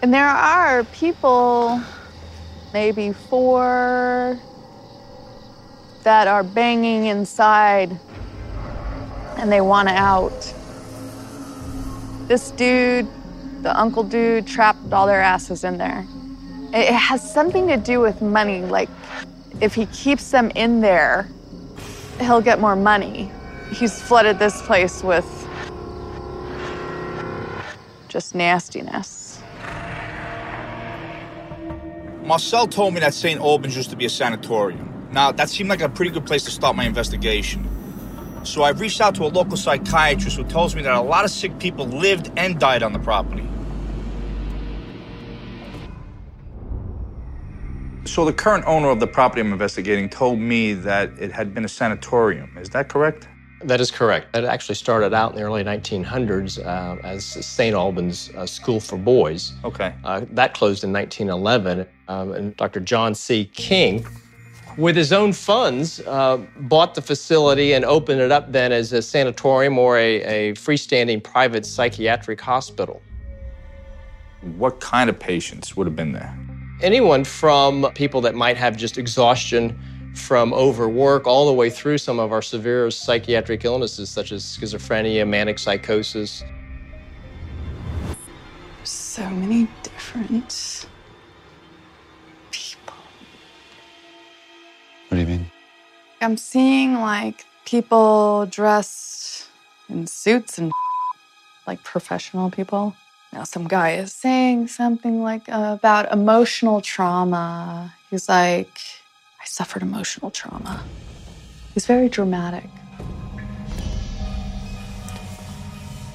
And 0.02 0.12
there 0.12 0.28
are 0.28 0.84
people, 0.84 1.80
maybe 2.76 3.10
four, 3.10 4.38
that 6.02 6.28
are 6.28 6.44
banging 6.44 7.06
inside 7.06 7.98
and 9.38 9.50
they 9.50 9.62
want 9.62 9.88
out. 9.88 10.54
This 12.28 12.50
dude, 12.50 13.08
the 13.62 13.74
uncle 13.80 14.02
dude, 14.02 14.46
trapped 14.46 14.92
all 14.92 15.06
their 15.06 15.22
asses 15.22 15.64
in 15.64 15.78
there. 15.78 16.04
It 16.74 16.92
has 16.92 17.22
something 17.32 17.66
to 17.68 17.78
do 17.78 17.98
with 18.00 18.20
money. 18.20 18.60
Like, 18.60 18.90
if 19.62 19.74
he 19.74 19.86
keeps 19.86 20.30
them 20.30 20.50
in 20.54 20.82
there, 20.82 21.30
he'll 22.20 22.42
get 22.42 22.60
more 22.60 22.76
money. 22.76 23.32
He's 23.72 24.02
flooded 24.02 24.38
this 24.38 24.60
place 24.60 25.02
with 25.02 25.24
just 28.08 28.34
nastiness. 28.34 29.25
Marcel 32.26 32.66
told 32.66 32.92
me 32.92 32.98
that 32.98 33.14
St. 33.14 33.40
Albans 33.40 33.76
used 33.76 33.90
to 33.90 33.96
be 33.96 34.04
a 34.04 34.10
sanatorium. 34.10 35.08
Now, 35.12 35.30
that 35.30 35.48
seemed 35.48 35.70
like 35.70 35.80
a 35.80 35.88
pretty 35.88 36.10
good 36.10 36.26
place 36.26 36.42
to 36.44 36.50
start 36.50 36.74
my 36.74 36.84
investigation. 36.84 37.64
So 38.42 38.62
I 38.62 38.70
reached 38.70 39.00
out 39.00 39.14
to 39.14 39.24
a 39.24 39.28
local 39.28 39.56
psychiatrist 39.56 40.36
who 40.36 40.42
tells 40.42 40.74
me 40.74 40.82
that 40.82 40.92
a 40.92 41.00
lot 41.00 41.24
of 41.24 41.30
sick 41.30 41.56
people 41.60 41.86
lived 41.86 42.32
and 42.36 42.58
died 42.58 42.82
on 42.82 42.92
the 42.92 42.98
property. 42.98 43.46
So 48.06 48.24
the 48.24 48.32
current 48.32 48.64
owner 48.66 48.88
of 48.90 48.98
the 48.98 49.06
property 49.06 49.40
I'm 49.40 49.52
investigating 49.52 50.08
told 50.08 50.40
me 50.40 50.74
that 50.74 51.10
it 51.20 51.30
had 51.30 51.54
been 51.54 51.64
a 51.64 51.68
sanatorium. 51.68 52.58
Is 52.58 52.70
that 52.70 52.88
correct? 52.88 53.28
That 53.62 53.80
is 53.80 53.90
correct. 53.90 54.36
It 54.36 54.44
actually 54.44 54.74
started 54.74 55.14
out 55.14 55.30
in 55.32 55.36
the 55.36 55.42
early 55.42 55.64
1900s 55.64 56.64
uh, 56.64 57.00
as 57.02 57.24
St. 57.24 57.74
Albans 57.74 58.30
uh, 58.36 58.44
School 58.44 58.80
for 58.80 58.98
Boys. 58.98 59.54
Okay. 59.64 59.94
Uh, 60.04 60.22
that 60.32 60.52
closed 60.52 60.84
in 60.84 60.92
1911, 60.92 61.86
um, 62.08 62.32
and 62.32 62.56
Dr. 62.56 62.80
John 62.80 63.14
C. 63.14 63.46
King, 63.46 64.06
with 64.76 64.94
his 64.94 65.10
own 65.10 65.32
funds, 65.32 66.00
uh, 66.00 66.36
bought 66.60 66.94
the 66.94 67.00
facility 67.00 67.72
and 67.72 67.84
opened 67.86 68.20
it 68.20 68.30
up 68.30 68.52
then 68.52 68.72
as 68.72 68.92
a 68.92 69.00
sanatorium 69.00 69.78
or 69.78 69.96
a, 69.96 70.22
a 70.22 70.52
freestanding 70.52 71.22
private 71.22 71.64
psychiatric 71.64 72.40
hospital. 72.40 73.00
What 74.58 74.80
kind 74.80 75.08
of 75.08 75.18
patients 75.18 75.76
would 75.76 75.86
have 75.86 75.96
been 75.96 76.12
there? 76.12 76.38
Anyone 76.82 77.24
from 77.24 77.90
people 77.94 78.20
that 78.20 78.34
might 78.34 78.58
have 78.58 78.76
just 78.76 78.98
exhaustion 78.98 79.80
from 80.16 80.52
overwork 80.54 81.26
all 81.26 81.46
the 81.46 81.52
way 81.52 81.70
through 81.70 81.98
some 81.98 82.18
of 82.18 82.32
our 82.32 82.42
severe 82.42 82.90
psychiatric 82.90 83.64
illnesses 83.64 84.08
such 84.08 84.32
as 84.32 84.42
schizophrenia, 84.44 85.26
manic 85.28 85.58
psychosis. 85.58 86.42
So 88.84 89.28
many 89.28 89.68
different 89.82 90.86
people. 92.50 92.94
What 95.08 95.16
do 95.16 95.20
you 95.20 95.26
mean? 95.26 95.50
I'm 96.20 96.36
seeing 96.36 96.94
like 96.94 97.44
people 97.66 98.46
dressed 98.46 99.48
in 99.88 100.06
suits 100.06 100.58
and 100.58 100.72
like 101.66 101.82
professional 101.84 102.50
people. 102.50 102.96
Now, 103.32 103.44
some 103.44 103.68
guy 103.68 103.92
is 103.92 104.12
saying 104.12 104.68
something 104.68 105.22
like 105.22 105.48
uh, 105.48 105.76
about 105.78 106.10
emotional 106.10 106.80
trauma. 106.80 107.94
He's 108.08 108.28
like, 108.28 108.80
I 109.46 109.48
suffered 109.48 109.82
emotional 109.82 110.32
trauma. 110.32 110.82
He's 111.72 111.86
very 111.86 112.08
dramatic. 112.08 112.68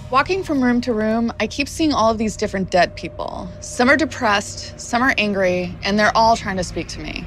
Walking 0.10 0.44
from 0.44 0.62
room 0.62 0.82
to 0.82 0.92
room, 0.92 1.32
I 1.40 1.48
keep 1.48 1.70
seeing 1.70 1.94
all 1.94 2.12
of 2.12 2.18
these 2.18 2.36
different 2.36 2.72
dead 2.72 2.94
people. 2.98 3.48
Some 3.62 3.90
are 3.90 3.96
depressed, 3.96 4.78
some 4.78 5.02
are 5.02 5.14
angry, 5.18 5.74
and 5.82 5.98
they're 5.98 6.12
all 6.14 6.36
trying 6.36 6.58
to 6.58 6.64
speak 6.66 6.90
to 6.90 7.00
me. 7.00 7.24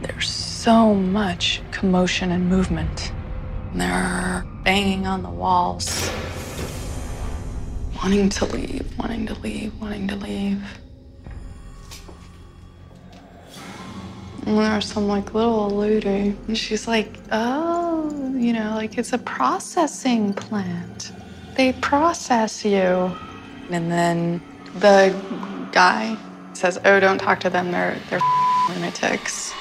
There's 0.00 0.30
so 0.30 0.94
much 0.94 1.60
commotion 1.72 2.30
and 2.30 2.48
movement. 2.48 3.12
They're 3.74 4.46
banging 4.64 5.06
on 5.06 5.22
the 5.22 5.28
walls 5.28 6.10
wanting 7.96 8.30
to 8.30 8.46
leave, 8.46 8.98
wanting 8.98 9.26
to 9.26 9.34
leave, 9.40 9.78
wanting 9.78 10.08
to 10.08 10.16
leave. 10.16 10.81
There's 14.44 14.86
some 14.86 15.06
like 15.06 15.34
little 15.34 15.70
lady, 15.70 16.36
and 16.48 16.58
she's 16.58 16.88
like, 16.88 17.18
oh, 17.30 18.34
you 18.36 18.52
know, 18.52 18.74
like 18.74 18.98
it's 18.98 19.12
a 19.12 19.18
processing 19.18 20.34
plant. 20.34 21.12
They 21.56 21.72
process 21.74 22.64
you. 22.64 23.16
And 23.70 23.90
then 23.90 24.42
the 24.78 25.14
guy 25.72 26.16
says, 26.54 26.78
oh, 26.84 27.00
don't 27.00 27.18
talk 27.18 27.40
to 27.40 27.50
them. 27.50 27.70
They're, 27.70 27.98
they're 28.10 28.20
lunatics. 28.68 29.52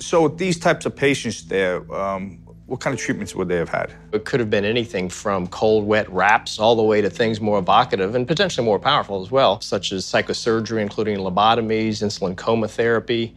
So 0.00 0.28
these 0.28 0.58
types 0.58 0.86
of 0.86 0.96
patients 0.96 1.44
there, 1.44 1.92
um, 1.94 2.45
what 2.66 2.80
kind 2.80 2.92
of 2.92 3.00
treatments 3.00 3.34
would 3.34 3.48
they 3.48 3.56
have 3.56 3.68
had? 3.68 3.92
It 4.12 4.24
could 4.24 4.40
have 4.40 4.50
been 4.50 4.64
anything 4.64 5.08
from 5.08 5.46
cold, 5.46 5.86
wet 5.86 6.10
wraps 6.10 6.58
all 6.58 6.74
the 6.74 6.82
way 6.82 7.00
to 7.00 7.08
things 7.08 7.40
more 7.40 7.58
evocative 7.58 8.14
and 8.14 8.26
potentially 8.26 8.64
more 8.64 8.78
powerful 8.78 9.22
as 9.22 9.30
well, 9.30 9.60
such 9.60 9.92
as 9.92 10.04
psychosurgery, 10.04 10.82
including 10.82 11.18
lobotomies, 11.18 12.02
insulin 12.02 12.36
coma 12.36 12.66
therapy, 12.66 13.34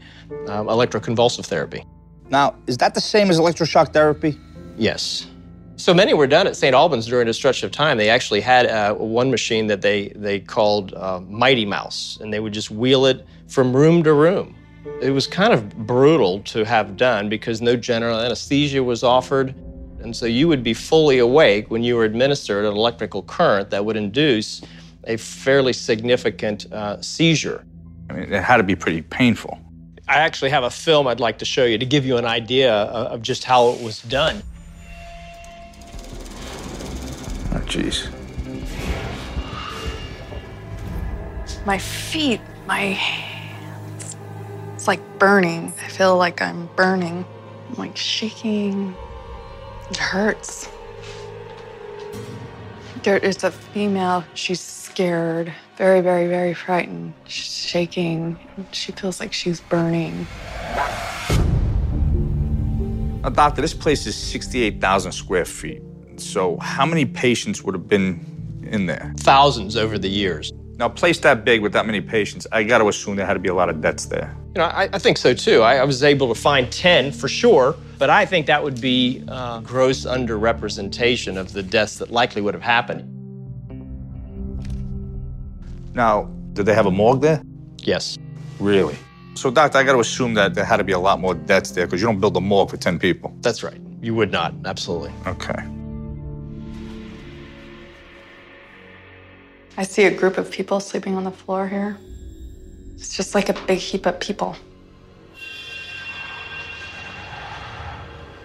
um, 0.47 0.67
electroconvulsive 0.67 1.45
therapy. 1.45 1.83
Now, 2.29 2.55
is 2.67 2.77
that 2.77 2.95
the 2.95 3.01
same 3.01 3.29
as 3.29 3.39
electroshock 3.39 3.93
therapy? 3.93 4.39
Yes. 4.77 5.27
So 5.75 5.93
many 5.93 6.13
were 6.13 6.27
done 6.27 6.47
at 6.47 6.57
St. 6.57 6.75
Albans 6.75 7.05
during 7.05 7.27
a 7.27 7.33
stretch 7.33 7.63
of 7.63 7.71
time. 7.71 7.97
They 7.97 8.09
actually 8.09 8.41
had 8.41 8.65
uh, 8.65 8.95
one 8.95 9.31
machine 9.31 9.67
that 9.67 9.81
they, 9.81 10.09
they 10.09 10.39
called 10.39 10.93
uh, 10.93 11.21
Mighty 11.21 11.65
Mouse, 11.65 12.17
and 12.19 12.33
they 12.33 12.39
would 12.39 12.53
just 12.53 12.71
wheel 12.71 13.05
it 13.05 13.25
from 13.47 13.75
room 13.75 14.03
to 14.03 14.13
room. 14.13 14.55
It 15.01 15.11
was 15.11 15.27
kind 15.27 15.53
of 15.53 15.85
brutal 15.85 16.39
to 16.43 16.63
have 16.65 16.97
done 16.97 17.29
because 17.29 17.61
no 17.61 17.75
general 17.75 18.19
anesthesia 18.19 18.83
was 18.83 19.03
offered. 19.03 19.53
And 20.01 20.15
so 20.15 20.25
you 20.25 20.47
would 20.47 20.63
be 20.63 20.73
fully 20.73 21.19
awake 21.19 21.69
when 21.69 21.83
you 21.83 21.95
were 21.95 22.05
administered 22.05 22.65
an 22.65 22.73
electrical 22.73 23.23
current 23.23 23.69
that 23.69 23.83
would 23.83 23.97
induce 23.97 24.61
a 25.05 25.17
fairly 25.17 25.73
significant 25.73 26.71
uh, 26.71 27.01
seizure. 27.01 27.65
I 28.09 28.13
mean, 28.13 28.33
it 28.33 28.43
had 28.43 28.57
to 28.57 28.63
be 28.63 28.75
pretty 28.75 29.01
painful. 29.01 29.59
I 30.07 30.15
actually 30.15 30.49
have 30.51 30.63
a 30.63 30.69
film 30.69 31.07
I'd 31.07 31.19
like 31.19 31.37
to 31.39 31.45
show 31.45 31.65
you 31.65 31.77
to 31.77 31.85
give 31.85 32.05
you 32.05 32.17
an 32.17 32.25
idea 32.25 32.73
of 32.73 33.21
just 33.21 33.43
how 33.43 33.69
it 33.69 33.81
was 33.83 34.01
done. 34.03 34.41
Oh, 37.51 37.61
jeez. 37.65 38.09
My 41.65 41.77
feet, 41.77 42.41
my 42.65 42.79
hands, 42.79 43.29
it's 43.29 43.38
like 44.89 45.19
burning. 45.19 45.71
I 45.85 45.87
feel 45.87 46.17
like 46.17 46.41
I'm 46.41 46.67
burning. 46.75 47.23
I'm 47.67 47.75
like 47.75 47.95
shaking. 47.95 48.95
It 49.91 49.97
hurts. 49.97 50.67
There 53.03 53.19
is 53.19 53.43
a 53.43 53.51
female, 53.51 54.23
she's 54.33 54.59
scared, 54.59 55.53
very, 55.77 56.01
very, 56.01 56.25
very 56.25 56.55
frightened. 56.55 57.13
She's 57.25 57.53
shaking. 57.53 58.39
She 58.71 58.91
feels 58.91 59.19
like 59.19 59.31
she's 59.31 59.61
burning. 59.61 60.25
Now, 63.21 63.29
doctor, 63.29 63.61
this 63.61 63.75
place 63.75 64.07
is 64.07 64.15
68,000 64.15 65.11
square 65.11 65.45
feet. 65.45 65.83
So, 66.17 66.57
how 66.57 66.87
many 66.87 67.05
patients 67.05 67.61
would 67.61 67.75
have 67.75 67.87
been 67.87 68.25
in 68.63 68.87
there? 68.87 69.13
Thousands 69.17 69.77
over 69.77 69.99
the 69.99 70.09
years. 70.09 70.51
Now, 70.79 70.85
a 70.85 70.89
place 70.89 71.19
that 71.19 71.43
big 71.43 71.61
with 71.61 71.73
that 71.73 71.85
many 71.85 71.99
patients, 71.99 72.47
I 72.53 72.63
got 72.63 72.77
to 72.77 72.87
assume 72.87 73.17
there 73.17 73.25
had 73.25 73.33
to 73.33 73.39
be 73.39 73.49
a 73.49 73.53
lot 73.53 73.67
of 73.67 73.81
deaths 73.81 74.05
there. 74.05 74.33
You 74.55 74.61
know, 74.61 74.67
I, 74.67 74.87
I 74.93 74.97
think 74.97 75.17
so 75.17 75.33
too. 75.33 75.61
I, 75.61 75.75
I, 75.75 75.83
was 75.83 76.03
able 76.03 76.33
to 76.33 76.39
find 76.39 76.71
10 76.71 77.11
for 77.11 77.27
sure, 77.27 77.75
but 77.97 78.09
I 78.09 78.25
think 78.25 78.45
that 78.45 78.63
would 78.63 78.79
be 78.79 79.21
uh, 79.27 79.59
gross 79.59 80.05
underrepresentation 80.05 81.35
of 81.35 81.51
the 81.51 81.61
deaths 81.61 81.97
that 81.97 82.11
likely 82.11 82.41
would 82.41 82.53
have 82.53 82.63
happened. 82.63 83.03
Now, 85.93 86.31
did 86.53 86.65
they 86.65 86.73
have 86.73 86.85
a 86.85 86.91
morgue 86.91 87.19
there? 87.19 87.43
Yes. 87.79 88.17
Really? 88.61 88.95
So, 89.33 89.51
doctor, 89.51 89.79
I 89.79 89.83
got 89.83 89.93
to 89.93 89.99
assume 89.99 90.33
that 90.35 90.53
there 90.53 90.63
had 90.63 90.77
to 90.77 90.85
be 90.85 90.93
a 90.93 90.99
lot 90.99 91.19
more 91.19 91.35
deaths 91.35 91.71
there 91.71 91.87
because 91.87 91.99
you 91.99 92.07
don't 92.07 92.21
build 92.21 92.37
a 92.37 92.41
morgue 92.41 92.69
for 92.69 92.77
10 92.77 92.99
people. 92.99 93.35
That's 93.41 93.63
right. 93.63 93.81
You 94.01 94.15
would 94.15 94.31
not, 94.31 94.53
absolutely. 94.63 95.11
Okay. 95.27 95.61
I 99.79 99.83
see 99.83 100.03
a 100.03 100.11
group 100.11 100.37
of 100.37 100.51
people 100.51 100.81
sleeping 100.81 101.15
on 101.15 101.23
the 101.23 101.31
floor 101.31 101.65
here. 101.65 101.97
It's 102.95 103.15
just 103.15 103.33
like 103.33 103.47
a 103.47 103.53
big 103.65 103.77
heap 103.77 104.05
of 104.05 104.19
people. 104.19 104.57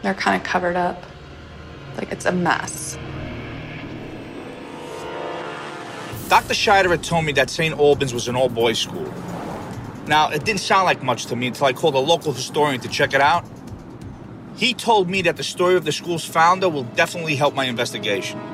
They're 0.02 0.14
kind 0.14 0.40
of 0.40 0.46
covered 0.46 0.76
up, 0.76 1.02
like 1.96 2.12
it's 2.12 2.24
a 2.24 2.30
mess. 2.30 2.96
Dr. 6.28 6.54
Scheider 6.54 6.90
had 6.90 7.02
told 7.02 7.24
me 7.24 7.32
that 7.32 7.50
St. 7.50 7.76
Albans 7.76 8.14
was 8.14 8.28
an 8.28 8.36
all 8.36 8.48
boys 8.48 8.78
school. 8.78 9.12
Now, 10.06 10.30
it 10.30 10.44
didn't 10.44 10.60
sound 10.60 10.84
like 10.84 11.02
much 11.02 11.26
to 11.26 11.34
me 11.34 11.48
until 11.48 11.66
I 11.66 11.72
called 11.72 11.96
a 11.96 11.98
local 11.98 12.32
historian 12.32 12.80
to 12.82 12.88
check 12.88 13.12
it 13.12 13.20
out. 13.20 13.44
He 14.54 14.72
told 14.72 15.10
me 15.10 15.20
that 15.22 15.36
the 15.36 15.42
story 15.42 15.74
of 15.74 15.84
the 15.84 15.90
school's 15.90 16.24
founder 16.24 16.68
will 16.68 16.84
definitely 16.84 17.34
help 17.34 17.56
my 17.56 17.64
investigation. 17.64 18.53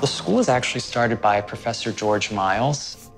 The 0.00 0.06
school 0.06 0.36
was 0.36 0.48
actually 0.48 0.80
started 0.80 1.20
by 1.20 1.40
Professor 1.40 1.90
George 1.90 2.30
Miles. 2.30 3.10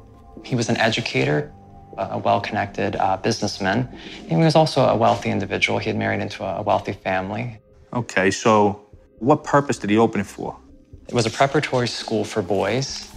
He 0.43 0.55
was 0.55 0.71
an 0.71 0.79
educator, 0.79 1.53
a 1.99 2.17
well 2.17 2.41
connected 2.41 2.97
uh, 2.97 3.19
businessman, 3.19 3.87
and 4.21 4.39
he 4.39 4.45
was 4.45 4.57
also 4.57 4.87
a 4.87 4.97
wealthy 4.97 5.29
individual. 5.29 5.79
He 5.79 5.91
had 5.91 5.99
married 5.99 6.23
into 6.23 6.43
a 6.43 6.63
wealthy 6.63 6.95
family. 6.95 7.59
Okay, 7.93 8.31
so 8.31 8.81
what 9.19 9.45
purpose 9.45 9.77
did 9.77 9.91
he 9.91 9.99
open 9.99 10.23
it 10.23 10.27
for? 10.27 10.57
It 11.07 11.13
was 11.13 11.27
a 11.27 11.31
preparatory 11.31 11.87
school 11.87 12.25
for 12.25 12.41
boys. 12.41 13.13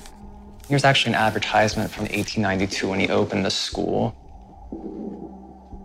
Here's 0.67 0.83
actually 0.83 1.13
an 1.13 1.19
advertisement 1.19 1.89
from 1.89 2.03
1892 2.03 2.89
when 2.89 2.99
he 2.99 3.07
opened 3.07 3.45
the 3.45 3.51
school. 3.51 4.13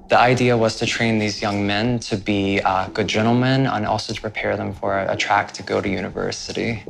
The 0.08 0.18
idea 0.18 0.56
was 0.56 0.76
to 0.76 0.86
train 0.86 1.20
these 1.20 1.40
young 1.40 1.64
men 1.64 2.00
to 2.00 2.16
be 2.16 2.60
uh, 2.60 2.88
good 2.88 3.06
gentlemen 3.06 3.66
and 3.66 3.86
also 3.86 4.12
to 4.14 4.20
prepare 4.20 4.56
them 4.56 4.72
for 4.72 4.98
a, 4.98 5.12
a 5.12 5.16
track 5.16 5.52
to 5.52 5.62
go 5.62 5.80
to 5.80 5.88
university. 5.88 6.82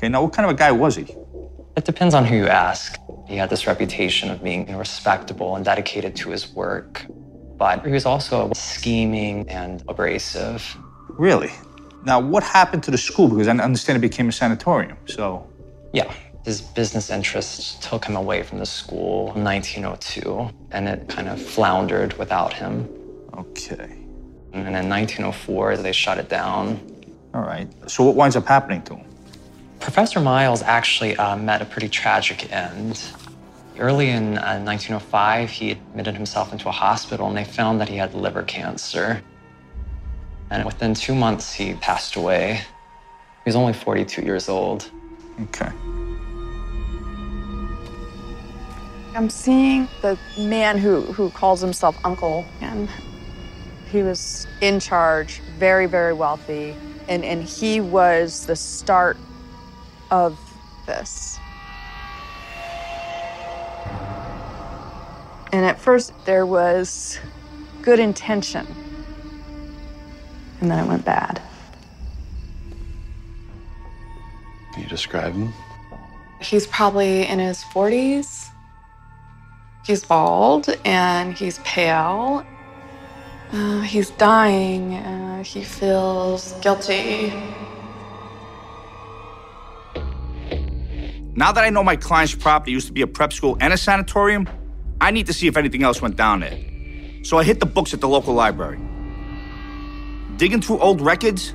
Okay, 0.00 0.08
now 0.08 0.22
what 0.22 0.32
kind 0.32 0.48
of 0.48 0.56
a 0.56 0.58
guy 0.58 0.72
was 0.72 0.96
he? 0.96 1.14
It 1.76 1.84
depends 1.84 2.14
on 2.14 2.24
who 2.24 2.34
you 2.34 2.46
ask. 2.46 2.98
He 3.28 3.36
had 3.36 3.50
this 3.50 3.66
reputation 3.66 4.30
of 4.30 4.42
being 4.42 4.74
respectable 4.74 5.56
and 5.56 5.62
dedicated 5.62 6.16
to 6.16 6.30
his 6.30 6.50
work, 6.54 7.04
but 7.58 7.84
he 7.84 7.92
was 7.92 8.06
also 8.06 8.50
scheming 8.54 9.46
and 9.50 9.84
abrasive. 9.88 10.64
Really? 11.10 11.50
Now, 12.06 12.18
what 12.18 12.42
happened 12.42 12.82
to 12.84 12.90
the 12.90 12.96
school? 12.96 13.28
Because 13.28 13.46
I 13.46 13.50
understand 13.50 13.98
it 13.98 14.00
became 14.00 14.30
a 14.30 14.32
sanatorium, 14.32 14.96
so. 15.04 15.46
Yeah, 15.92 16.10
his 16.46 16.62
business 16.62 17.10
interests 17.10 17.76
took 17.86 18.06
him 18.06 18.16
away 18.16 18.42
from 18.42 18.58
the 18.58 18.64
school 18.64 19.34
in 19.34 19.44
1902, 19.44 20.48
and 20.70 20.88
it 20.88 21.10
kind 21.10 21.28
of 21.28 21.38
floundered 21.42 22.14
without 22.14 22.54
him. 22.54 22.88
Okay. 23.36 23.98
And 24.54 24.74
in 24.74 24.88
1904, 24.88 25.76
they 25.76 25.92
shut 25.92 26.16
it 26.16 26.30
down. 26.30 26.80
All 27.34 27.42
right. 27.42 27.68
So, 27.86 28.02
what 28.02 28.14
winds 28.16 28.34
up 28.34 28.46
happening 28.46 28.80
to 28.84 28.94
him? 28.94 29.09
Professor 29.80 30.20
Miles 30.20 30.62
actually 30.62 31.16
uh, 31.16 31.36
met 31.36 31.62
a 31.62 31.64
pretty 31.64 31.88
tragic 31.88 32.52
end. 32.52 33.02
Early 33.78 34.10
in 34.10 34.36
uh, 34.36 34.60
1905, 34.60 35.50
he 35.50 35.70
admitted 35.70 36.14
himself 36.14 36.52
into 36.52 36.68
a 36.68 36.72
hospital, 36.72 37.26
and 37.28 37.36
they 37.36 37.44
found 37.44 37.80
that 37.80 37.88
he 37.88 37.96
had 37.96 38.14
liver 38.14 38.42
cancer. 38.42 39.22
And 40.50 40.66
within 40.66 40.92
two 40.92 41.14
months, 41.14 41.52
he 41.54 41.74
passed 41.74 42.16
away. 42.16 42.56
He 42.56 43.48
was 43.48 43.56
only 43.56 43.72
42 43.72 44.20
years 44.20 44.50
old. 44.50 44.90
Okay. 45.44 45.70
I'm 49.14 49.30
seeing 49.30 49.88
the 50.02 50.18
man 50.38 50.76
who, 50.76 51.00
who 51.00 51.30
calls 51.30 51.62
himself 51.62 51.98
Uncle, 52.04 52.44
and 52.60 52.88
he 53.90 54.02
was 54.02 54.46
in 54.60 54.78
charge, 54.78 55.40
very, 55.58 55.86
very 55.86 56.12
wealthy, 56.12 56.76
and, 57.08 57.24
and 57.24 57.42
he 57.42 57.80
was 57.80 58.44
the 58.44 58.54
start 58.54 59.16
of 60.10 60.38
this. 60.86 61.38
And 65.52 65.64
at 65.64 65.80
first, 65.80 66.12
there 66.26 66.46
was 66.46 67.18
good 67.82 67.98
intention, 67.98 68.66
and 70.60 70.70
then 70.70 70.84
it 70.84 70.88
went 70.88 71.04
bad. 71.04 71.42
Can 74.72 74.82
you 74.84 74.88
describe 74.88 75.34
him? 75.34 75.52
He's 76.40 76.66
probably 76.66 77.26
in 77.26 77.38
his 77.38 77.62
40s. 77.64 78.50
He's 79.84 80.04
bald 80.04 80.68
and 80.84 81.36
he's 81.36 81.58
pale. 81.60 82.44
Uh, 83.52 83.80
he's 83.80 84.10
dying. 84.10 84.94
Uh, 84.94 85.42
he 85.42 85.64
feels 85.64 86.52
guilty. 86.60 87.32
Now 91.34 91.52
that 91.52 91.62
I 91.62 91.70
know 91.70 91.84
my 91.84 91.96
client's 91.96 92.34
property 92.34 92.72
used 92.72 92.88
to 92.88 92.92
be 92.92 93.02
a 93.02 93.06
prep 93.06 93.32
school 93.32 93.56
and 93.60 93.72
a 93.72 93.76
sanatorium, 93.76 94.48
I 95.00 95.12
need 95.12 95.26
to 95.26 95.32
see 95.32 95.46
if 95.46 95.56
anything 95.56 95.82
else 95.82 96.02
went 96.02 96.16
down 96.16 96.40
there. 96.40 96.58
So 97.22 97.38
I 97.38 97.44
hit 97.44 97.60
the 97.60 97.66
books 97.66 97.94
at 97.94 98.00
the 98.00 98.08
local 98.08 98.34
library. 98.34 98.80
Digging 100.36 100.60
through 100.60 100.80
old 100.80 101.00
records, 101.00 101.54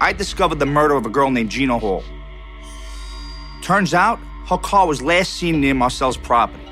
I 0.00 0.12
discovered 0.12 0.58
the 0.58 0.66
murder 0.66 0.94
of 0.94 1.04
a 1.04 1.10
girl 1.10 1.30
named 1.30 1.50
Gina 1.50 1.78
Hall. 1.78 2.02
Turns 3.62 3.92
out, 3.92 4.18
her 4.46 4.56
car 4.56 4.86
was 4.86 5.02
last 5.02 5.34
seen 5.34 5.60
near 5.60 5.74
Marcel's 5.74 6.16
property. 6.16 6.64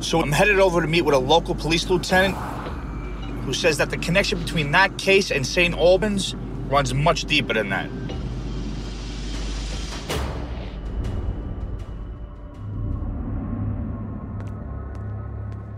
So 0.00 0.20
I'm 0.20 0.32
headed 0.32 0.58
over 0.58 0.80
to 0.80 0.86
meet 0.86 1.02
with 1.02 1.14
a 1.14 1.18
local 1.18 1.54
police 1.54 1.88
lieutenant 1.90 2.36
who 3.44 3.52
says 3.52 3.76
that 3.76 3.90
the 3.90 3.98
connection 3.98 4.38
between 4.38 4.70
that 4.70 4.96
case 4.96 5.30
and 5.30 5.46
St. 5.46 5.74
Albans 5.74 6.34
runs 6.68 6.94
much 6.94 7.24
deeper 7.24 7.52
than 7.52 7.68
that. 7.68 7.90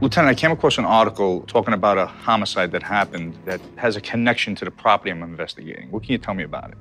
Lieutenant, 0.02 0.30
I 0.30 0.38
came 0.38 0.50
across 0.50 0.76
an 0.76 0.84
article 0.84 1.40
talking 1.46 1.72
about 1.72 1.96
a 1.96 2.04
homicide 2.04 2.70
that 2.72 2.82
happened 2.82 3.34
that 3.46 3.62
has 3.76 3.96
a 3.96 4.00
connection 4.02 4.54
to 4.56 4.66
the 4.66 4.70
property 4.70 5.10
I'm 5.10 5.22
investigating. 5.22 5.90
What 5.90 6.02
can 6.02 6.12
you 6.12 6.18
tell 6.18 6.34
me 6.34 6.44
about 6.44 6.72
it? 6.72 6.76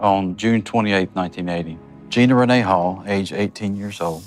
On 0.00 0.36
June 0.36 0.62
28, 0.62 1.10
1980, 1.14 1.78
Gina 2.08 2.34
Renee 2.34 2.62
Hall, 2.62 3.04
age 3.06 3.32
18 3.32 3.76
years 3.76 4.00
old, 4.00 4.24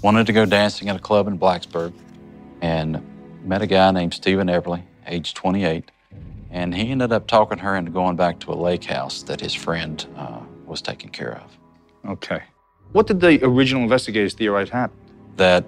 wanted 0.00 0.28
to 0.28 0.32
go 0.32 0.46
dancing 0.46 0.88
at 0.88 0.94
a 0.94 1.00
club 1.00 1.26
in 1.26 1.36
Blacksburg 1.36 1.92
and 2.60 3.02
met 3.44 3.62
a 3.62 3.66
guy 3.66 3.90
named 3.90 4.14
Stephen 4.14 4.46
Epperly, 4.46 4.84
age 5.08 5.34
28, 5.34 5.90
and 6.52 6.72
he 6.72 6.92
ended 6.92 7.10
up 7.10 7.26
talking 7.26 7.58
her 7.58 7.74
into 7.74 7.90
going 7.90 8.14
back 8.14 8.38
to 8.40 8.52
a 8.52 8.54
lake 8.54 8.84
house 8.84 9.24
that 9.24 9.40
his 9.40 9.54
friend 9.54 10.06
uh, 10.16 10.38
was 10.66 10.80
taking 10.82 11.10
care 11.10 11.42
of. 11.42 11.58
Okay. 12.12 12.44
What 12.92 13.08
did 13.08 13.20
the 13.20 13.44
original 13.44 13.82
investigators 13.82 14.34
theorize 14.34 14.70
happened? 14.70 15.00
That 15.34 15.64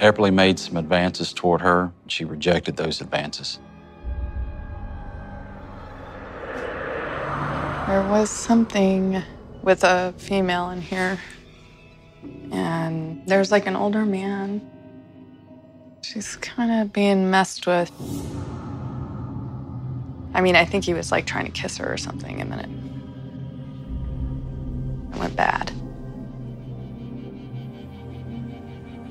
Epperly 0.00 0.32
made 0.32 0.58
some 0.58 0.76
advances 0.78 1.32
toward 1.32 1.60
her. 1.60 1.92
She 2.06 2.24
rejected 2.24 2.76
those 2.76 3.00
advances. 3.02 3.58
There 7.86 8.06
was 8.08 8.30
something 8.30 9.22
with 9.62 9.84
a 9.84 10.14
female 10.16 10.70
in 10.70 10.80
here. 10.80 11.18
And 12.50 13.26
there's 13.26 13.52
like 13.52 13.66
an 13.66 13.76
older 13.76 14.04
man. 14.06 14.68
She's 16.02 16.36
kind 16.36 16.80
of 16.80 16.92
being 16.92 17.30
messed 17.30 17.66
with. 17.66 17.92
I 20.32 20.40
mean, 20.40 20.56
I 20.56 20.64
think 20.64 20.84
he 20.84 20.94
was 20.94 21.12
like 21.12 21.26
trying 21.26 21.44
to 21.44 21.52
kiss 21.52 21.76
her 21.76 21.92
or 21.92 21.96
something, 21.98 22.40
and 22.40 22.50
then 22.50 22.60
it, 22.60 22.70
it 25.14 25.18
went 25.18 25.36
bad. 25.36 25.72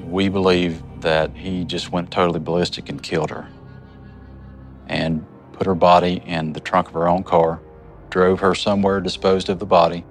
We 0.09 0.27
believe 0.27 0.81
that 1.01 1.35
he 1.35 1.65
just 1.65 1.91
went 1.91 2.09
totally 2.09 2.39
ballistic 2.39 2.89
and 2.89 3.01
killed 3.01 3.29
her 3.29 3.47
and 4.87 5.23
put 5.53 5.67
her 5.67 5.75
body 5.75 6.23
in 6.25 6.53
the 6.53 6.59
trunk 6.59 6.87
of 6.87 6.95
her 6.95 7.07
own 7.07 7.23
car, 7.23 7.59
drove 8.09 8.39
her 8.39 8.55
somewhere, 8.55 9.01
disposed 9.01 9.49
of 9.49 9.59
the 9.59 9.67
body, 9.67 10.03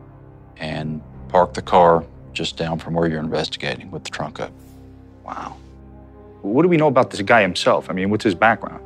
and 0.57 1.03
parked 1.29 1.55
the 1.55 1.63
car 1.63 2.05
just 2.33 2.57
down 2.57 2.79
from 2.79 2.95
where 2.95 3.09
you're 3.09 3.19
investigating 3.19 3.91
with 3.91 4.05
the 4.05 4.11
trunk 4.11 4.39
up. 4.39 4.53
Wow. 5.25 5.57
What 6.43 6.63
do 6.63 6.69
we 6.69 6.77
know 6.77 6.87
about 6.87 7.11
this 7.11 7.21
guy 7.23 7.43
himself? 7.43 7.91
I 7.91 7.93
mean, 7.93 8.09
what's 8.09 8.23
his 8.23 8.37
background? 8.37 8.85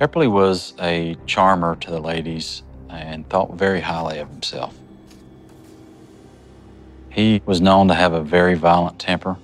Epperly 0.00 0.30
was 0.30 0.74
a 0.80 1.16
charmer 1.24 1.76
to 1.76 1.90
the 1.90 1.98
ladies 1.98 2.62
and 2.90 3.26
thought 3.30 3.54
very 3.54 3.80
highly 3.80 4.18
of 4.18 4.28
himself. 4.28 4.76
He 7.08 7.40
was 7.46 7.62
known 7.62 7.88
to 7.88 7.94
have 7.94 8.12
a 8.12 8.20
very 8.20 8.54
violent 8.54 8.98
temper 8.98 9.38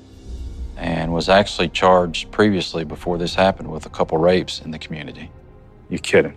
and 0.78 1.12
was 1.12 1.28
actually 1.28 1.68
charged 1.68 2.30
previously 2.30 2.84
before 2.84 3.18
this 3.18 3.34
happened 3.34 3.68
with 3.70 3.84
a 3.84 3.90
couple 3.90 4.16
rapes 4.16 4.60
in 4.60 4.70
the 4.70 4.78
community. 4.78 5.30
You're 5.90 5.98
kidding. 5.98 6.36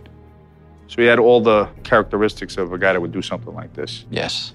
So 0.88 1.00
he 1.00 1.06
had 1.06 1.20
all 1.20 1.40
the 1.40 1.68
characteristics 1.84 2.56
of 2.56 2.72
a 2.72 2.78
guy 2.78 2.92
that 2.92 3.00
would 3.00 3.12
do 3.12 3.22
something 3.22 3.54
like 3.54 3.72
this. 3.72 4.04
Yes. 4.10 4.52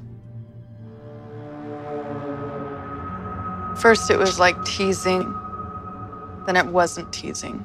First, 3.78 4.12
it 4.12 4.18
was 4.18 4.40
like 4.40 4.62
teasing, 4.66 5.34
then 6.46 6.58
it 6.58 6.66
wasn't 6.66 7.12
teasing. 7.14 7.64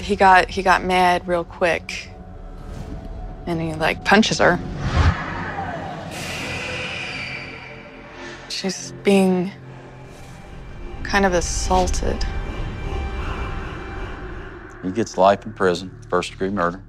He 0.00 0.16
got 0.16 0.48
he 0.48 0.62
got 0.62 0.84
mad 0.84 1.26
real 1.26 1.44
quick. 1.44 2.08
And 3.46 3.60
he 3.60 3.74
like 3.74 4.04
punches 4.04 4.38
her. 4.38 4.58
She's 8.52 8.92
being 9.02 9.50
kind 11.02 11.24
of 11.24 11.32
assaulted. 11.32 12.24
He 14.82 14.92
gets 14.92 15.16
life 15.16 15.46
in 15.46 15.52
prison, 15.54 15.90
first 16.10 16.32
degree 16.32 16.50
murder. 16.50 16.84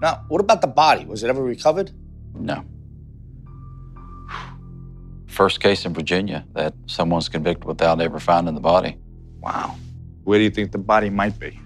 Now, 0.00 0.24
what 0.28 0.40
about 0.40 0.62
the 0.62 0.66
body? 0.66 1.04
Was 1.04 1.22
it 1.22 1.28
ever 1.28 1.42
recovered? 1.42 1.92
No. 2.34 2.64
First 5.26 5.60
case 5.60 5.84
in 5.84 5.92
Virginia 5.92 6.46
that 6.54 6.74
someone's 6.86 7.28
convicted 7.28 7.66
without 7.66 8.00
ever 8.00 8.18
finding 8.18 8.54
the 8.54 8.60
body. 8.60 8.96
Wow. 9.40 9.76
Where 10.24 10.38
do 10.38 10.44
you 10.44 10.50
think 10.50 10.72
the 10.72 10.78
body 10.78 11.10
might 11.10 11.38
be? 11.38 11.60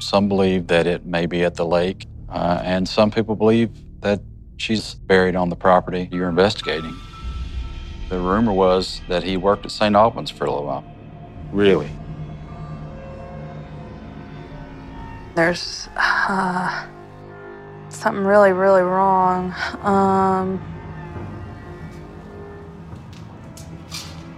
Some 0.00 0.28
believe 0.28 0.66
that 0.66 0.86
it 0.86 1.06
may 1.06 1.26
be 1.26 1.44
at 1.44 1.54
the 1.54 1.64
lake, 1.64 2.06
uh, 2.28 2.60
and 2.64 2.88
some 2.88 3.10
people 3.10 3.36
believe 3.36 3.70
that 4.00 4.20
she's 4.56 4.94
buried 4.94 5.36
on 5.36 5.48
the 5.48 5.56
property 5.56 6.08
you're 6.10 6.28
investigating. 6.28 6.94
The 8.08 8.18
rumor 8.18 8.52
was 8.52 9.00
that 9.08 9.22
he 9.22 9.36
worked 9.36 9.64
at 9.64 9.72
St. 9.72 9.94
Albans 9.94 10.30
for 10.30 10.44
a 10.44 10.50
little 10.50 10.66
while. 10.66 10.84
Really? 11.52 11.90
There's 15.34 15.88
uh, 15.96 16.86
something 17.88 18.24
really, 18.24 18.52
really 18.52 18.82
wrong. 18.82 19.52
Um, 19.82 20.62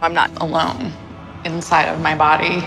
I'm 0.00 0.14
not 0.14 0.31
alone 0.40 0.92
inside 1.44 1.87
of 1.87 2.00
my 2.00 2.14
body. 2.14 2.62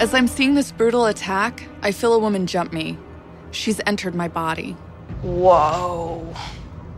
As 0.00 0.14
I'm 0.14 0.28
seeing 0.28 0.54
this 0.54 0.70
brutal 0.70 1.06
attack, 1.06 1.68
I 1.82 1.92
feel 1.92 2.14
a 2.14 2.18
woman 2.18 2.46
jump 2.46 2.72
me. 2.72 2.96
She's 3.50 3.80
entered 3.86 4.14
my 4.14 4.28
body. 4.28 4.72
Whoa. 5.22 6.34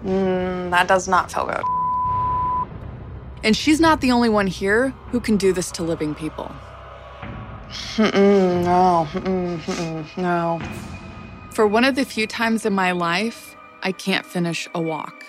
Mm, 0.05 0.71
that 0.71 0.89
does 0.89 1.07
not 1.09 1.31
feel 1.31 1.47
good. 1.47 1.63
And 3.43 3.57
she's 3.57 3.81
not 3.81 4.01
the 4.01 4.13
only 4.13 4.29
one 4.29 4.47
here 4.47 4.95
who 5.11 5.21
can 5.21 5.37
do 5.37 5.53
this 5.53 5.71
to 5.73 5.83
living 5.83 6.15
people. 6.15 6.51
Mm-mm, 7.71 8.65
no, 8.65 9.07
mm-mm, 9.13 9.59
mm-mm, 9.59 10.17
no. 10.17 10.61
For 11.53 11.67
one 11.67 11.85
of 11.85 11.95
the 11.95 12.05
few 12.05 12.27
times 12.27 12.67
in 12.67 12.73
my 12.73 12.93
life, 12.93 13.57
I 13.83 13.93
can't 13.93 14.27
finish 14.27 14.69
a 14.75 14.81
walk. 14.81 15.25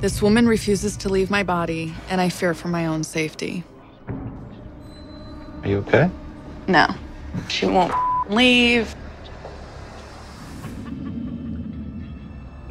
This 0.00 0.20
woman 0.20 0.46
refuses 0.46 0.96
to 0.98 1.08
leave 1.08 1.30
my 1.30 1.42
body, 1.42 1.94
and 2.08 2.20
I 2.20 2.28
fear 2.28 2.54
for 2.54 2.68
my 2.68 2.86
own 2.86 3.04
safety. 3.04 3.64
Are 5.62 5.68
you 5.68 5.78
okay? 5.78 6.10
No, 6.68 6.86
she 7.48 7.66
won't 7.66 7.94
leave. 8.28 8.94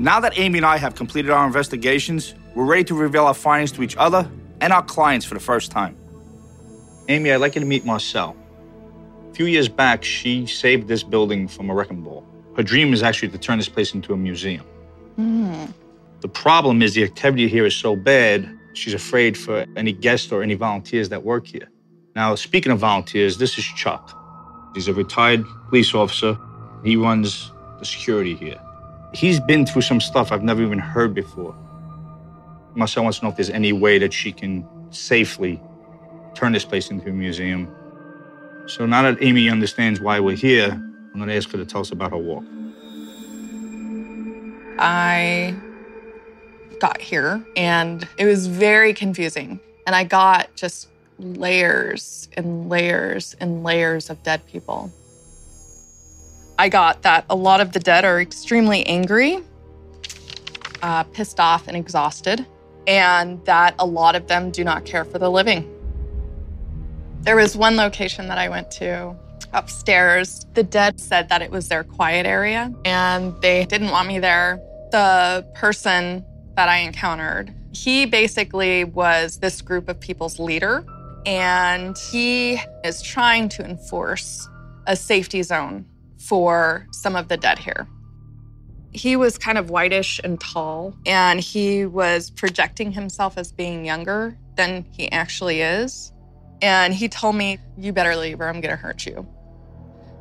Now 0.03 0.19
that 0.19 0.37
Amy 0.37 0.59
and 0.59 0.65
I 0.65 0.75
have 0.75 0.95
completed 0.95 1.31
our 1.31 1.47
investigations, 1.47 2.35
we're 2.55 2.65
ready 2.65 2.83
to 2.83 2.93
reveal 2.93 3.23
our 3.23 3.33
findings 3.33 3.71
to 3.71 3.83
each 3.83 3.95
other 3.95 4.29
and 4.59 4.73
our 4.73 4.83
clients 4.83 5.25
for 5.25 5.33
the 5.33 5.39
first 5.39 5.71
time. 5.71 5.95
Amy, 7.07 7.31
I'd 7.31 7.37
like 7.37 7.55
you 7.55 7.61
to 7.61 7.65
meet 7.65 7.85
Marcel. 7.85 8.35
A 9.31 9.33
few 9.33 9.45
years 9.45 9.69
back, 9.69 10.03
she 10.03 10.45
saved 10.45 10.89
this 10.89 11.03
building 11.03 11.47
from 11.47 11.69
a 11.69 11.73
wrecking 11.73 12.01
ball. 12.01 12.27
Her 12.57 12.63
dream 12.63 12.91
is 12.91 13.01
actually 13.01 13.29
to 13.29 13.37
turn 13.37 13.59
this 13.59 13.69
place 13.69 13.93
into 13.93 14.11
a 14.11 14.17
museum. 14.17 14.65
Mm. 15.17 15.73
The 16.19 16.27
problem 16.27 16.81
is 16.81 16.95
the 16.95 17.05
activity 17.05 17.47
here 17.47 17.65
is 17.65 17.73
so 17.73 17.95
bad, 17.95 18.59
she's 18.73 18.93
afraid 18.93 19.37
for 19.37 19.65
any 19.77 19.93
guests 19.93 20.33
or 20.33 20.43
any 20.43 20.55
volunteers 20.55 21.07
that 21.09 21.23
work 21.23 21.47
here. 21.47 21.69
Now, 22.13 22.35
speaking 22.35 22.73
of 22.73 22.79
volunteers, 22.79 23.37
this 23.37 23.57
is 23.57 23.63
Chuck. 23.63 24.13
He's 24.75 24.89
a 24.89 24.93
retired 24.93 25.45
police 25.69 25.95
officer. 25.95 26.37
He 26.83 26.97
runs 26.97 27.53
the 27.79 27.85
security 27.85 28.35
here. 28.35 28.59
He's 29.13 29.39
been 29.39 29.65
through 29.65 29.83
some 29.83 30.01
stuff 30.01 30.31
I've 30.31 30.43
never 30.43 30.61
even 30.63 30.79
heard 30.79 31.13
before. 31.13 31.55
Marcel 32.75 33.03
wants 33.03 33.19
to 33.19 33.25
know 33.25 33.29
if 33.29 33.37
there's 33.37 33.51
any 33.51 33.71
way 33.71 33.99
that 33.99 34.11
she 34.11 34.31
can 34.31 34.67
safely 34.91 35.61
turn 36.33 36.51
this 36.51 36.65
place 36.65 36.89
into 36.89 37.09
a 37.09 37.13
museum. 37.13 37.73
So 38.65 38.85
now 38.85 39.03
that 39.03 39.21
Amy 39.21 39.49
understands 39.49 40.01
why 40.01 40.19
we're 40.19 40.35
here, 40.35 40.71
I'm 40.71 41.13
going 41.15 41.29
to 41.29 41.35
ask 41.35 41.49
her 41.51 41.57
to 41.57 41.65
tell 41.65 41.81
us 41.81 41.91
about 41.91 42.11
her 42.11 42.17
walk. 42.17 42.43
I 44.79 45.55
got 46.79 46.99
here 46.99 47.45
and 47.55 48.07
it 48.17 48.25
was 48.25 48.47
very 48.47 48.93
confusing. 48.93 49.59
And 49.85 49.95
I 49.95 50.05
got 50.05 50.55
just 50.55 50.87
layers 51.19 52.29
and 52.35 52.67
layers 52.69 53.35
and 53.39 53.63
layers 53.63 54.09
of 54.09 54.23
dead 54.23 54.45
people. 54.47 54.91
I 56.57 56.69
got 56.69 57.01
that 57.01 57.25
a 57.29 57.35
lot 57.35 57.61
of 57.61 57.71
the 57.71 57.79
dead 57.79 58.05
are 58.05 58.21
extremely 58.21 58.85
angry, 58.85 59.39
uh, 60.81 61.03
pissed 61.03 61.39
off, 61.39 61.67
and 61.67 61.75
exhausted, 61.75 62.45
and 62.85 63.43
that 63.45 63.75
a 63.79 63.85
lot 63.85 64.15
of 64.15 64.27
them 64.27 64.51
do 64.51 64.63
not 64.63 64.85
care 64.85 65.03
for 65.03 65.17
the 65.17 65.31
living. 65.31 65.69
There 67.21 67.35
was 67.35 67.55
one 67.55 67.75
location 67.75 68.27
that 68.27 68.37
I 68.37 68.49
went 68.49 68.69
to 68.71 69.15
upstairs. 69.53 70.45
The 70.53 70.63
dead 70.63 70.99
said 70.99 71.29
that 71.29 71.41
it 71.41 71.49
was 71.49 71.69
their 71.69 71.83
quiet 71.83 72.25
area 72.25 72.73
and 72.85 73.39
they 73.41 73.65
didn't 73.65 73.91
want 73.91 74.07
me 74.07 74.19
there. 74.19 74.59
The 74.91 75.47
person 75.55 76.25
that 76.55 76.69
I 76.69 76.79
encountered, 76.79 77.53
he 77.71 78.05
basically 78.05 78.83
was 78.83 79.39
this 79.39 79.61
group 79.61 79.87
of 79.89 79.99
people's 79.99 80.37
leader 80.37 80.85
and 81.25 81.97
he 82.11 82.59
is 82.83 83.01
trying 83.01 83.47
to 83.49 83.63
enforce 83.63 84.47
a 84.85 84.95
safety 84.95 85.41
zone 85.43 85.85
for 86.23 86.87
some 86.91 87.15
of 87.15 87.27
the 87.27 87.37
dead 87.37 87.59
here. 87.59 87.87
He 88.91 89.15
was 89.15 89.37
kind 89.37 89.57
of 89.57 89.69
whitish 89.69 90.21
and 90.23 90.39
tall, 90.39 90.95
and 91.05 91.39
he 91.39 91.85
was 91.85 92.29
projecting 92.29 92.91
himself 92.91 93.37
as 93.37 93.51
being 93.51 93.85
younger 93.85 94.37
than 94.55 94.85
he 94.91 95.11
actually 95.11 95.61
is. 95.61 96.11
And 96.61 96.93
he 96.93 97.09
told 97.09 97.35
me, 97.35 97.57
You 97.77 97.91
better 97.91 98.15
leave 98.15 98.39
or 98.39 98.47
I'm 98.47 98.61
gonna 98.61 98.75
hurt 98.75 99.05
you. 99.05 99.27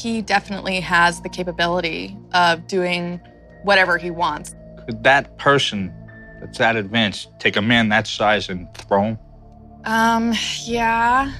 He 0.00 0.22
definitely 0.22 0.80
has 0.80 1.20
the 1.20 1.28
capability 1.28 2.16
of 2.32 2.66
doing 2.66 3.20
whatever 3.62 3.98
he 3.98 4.10
wants. 4.10 4.54
Could 4.86 5.04
that 5.04 5.38
person 5.38 5.94
that's 6.40 6.58
that 6.58 6.74
advanced 6.74 7.28
take 7.38 7.56
a 7.56 7.62
man 7.62 7.90
that 7.90 8.08
size 8.08 8.48
and 8.48 8.66
throw 8.74 9.02
him? 9.04 9.18
Um, 9.84 10.32
yeah. 10.64 11.32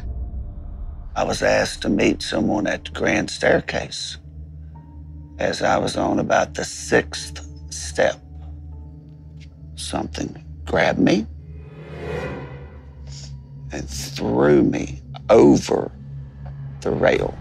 I 1.17 1.25
was 1.25 1.43
asked 1.43 1.83
to 1.83 1.89
meet 1.89 2.23
someone 2.23 2.67
at 2.67 2.85
the 2.85 2.91
grand 2.93 3.31
staircase 3.31 4.19
as 5.39 5.63
I 5.63 5.77
was 5.79 5.97
on 5.97 6.19
about 6.19 6.55
the 6.55 6.65
sixth 6.65 7.47
step, 7.73 8.17
something 9.77 10.45
grabbed 10.65 10.99
me 10.99 11.27
and 13.73 13.89
threw 13.89 14.63
me 14.63 15.03
over 15.31 15.91
the 16.83 16.91
rail. 16.91 17.37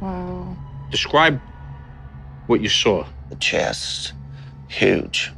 Wow. 0.00 0.56
Describe 0.90 1.40
what 2.46 2.60
you 2.60 2.68
saw. 2.68 3.06
The 3.30 3.36
chest, 3.38 4.12
huge, 4.68 5.32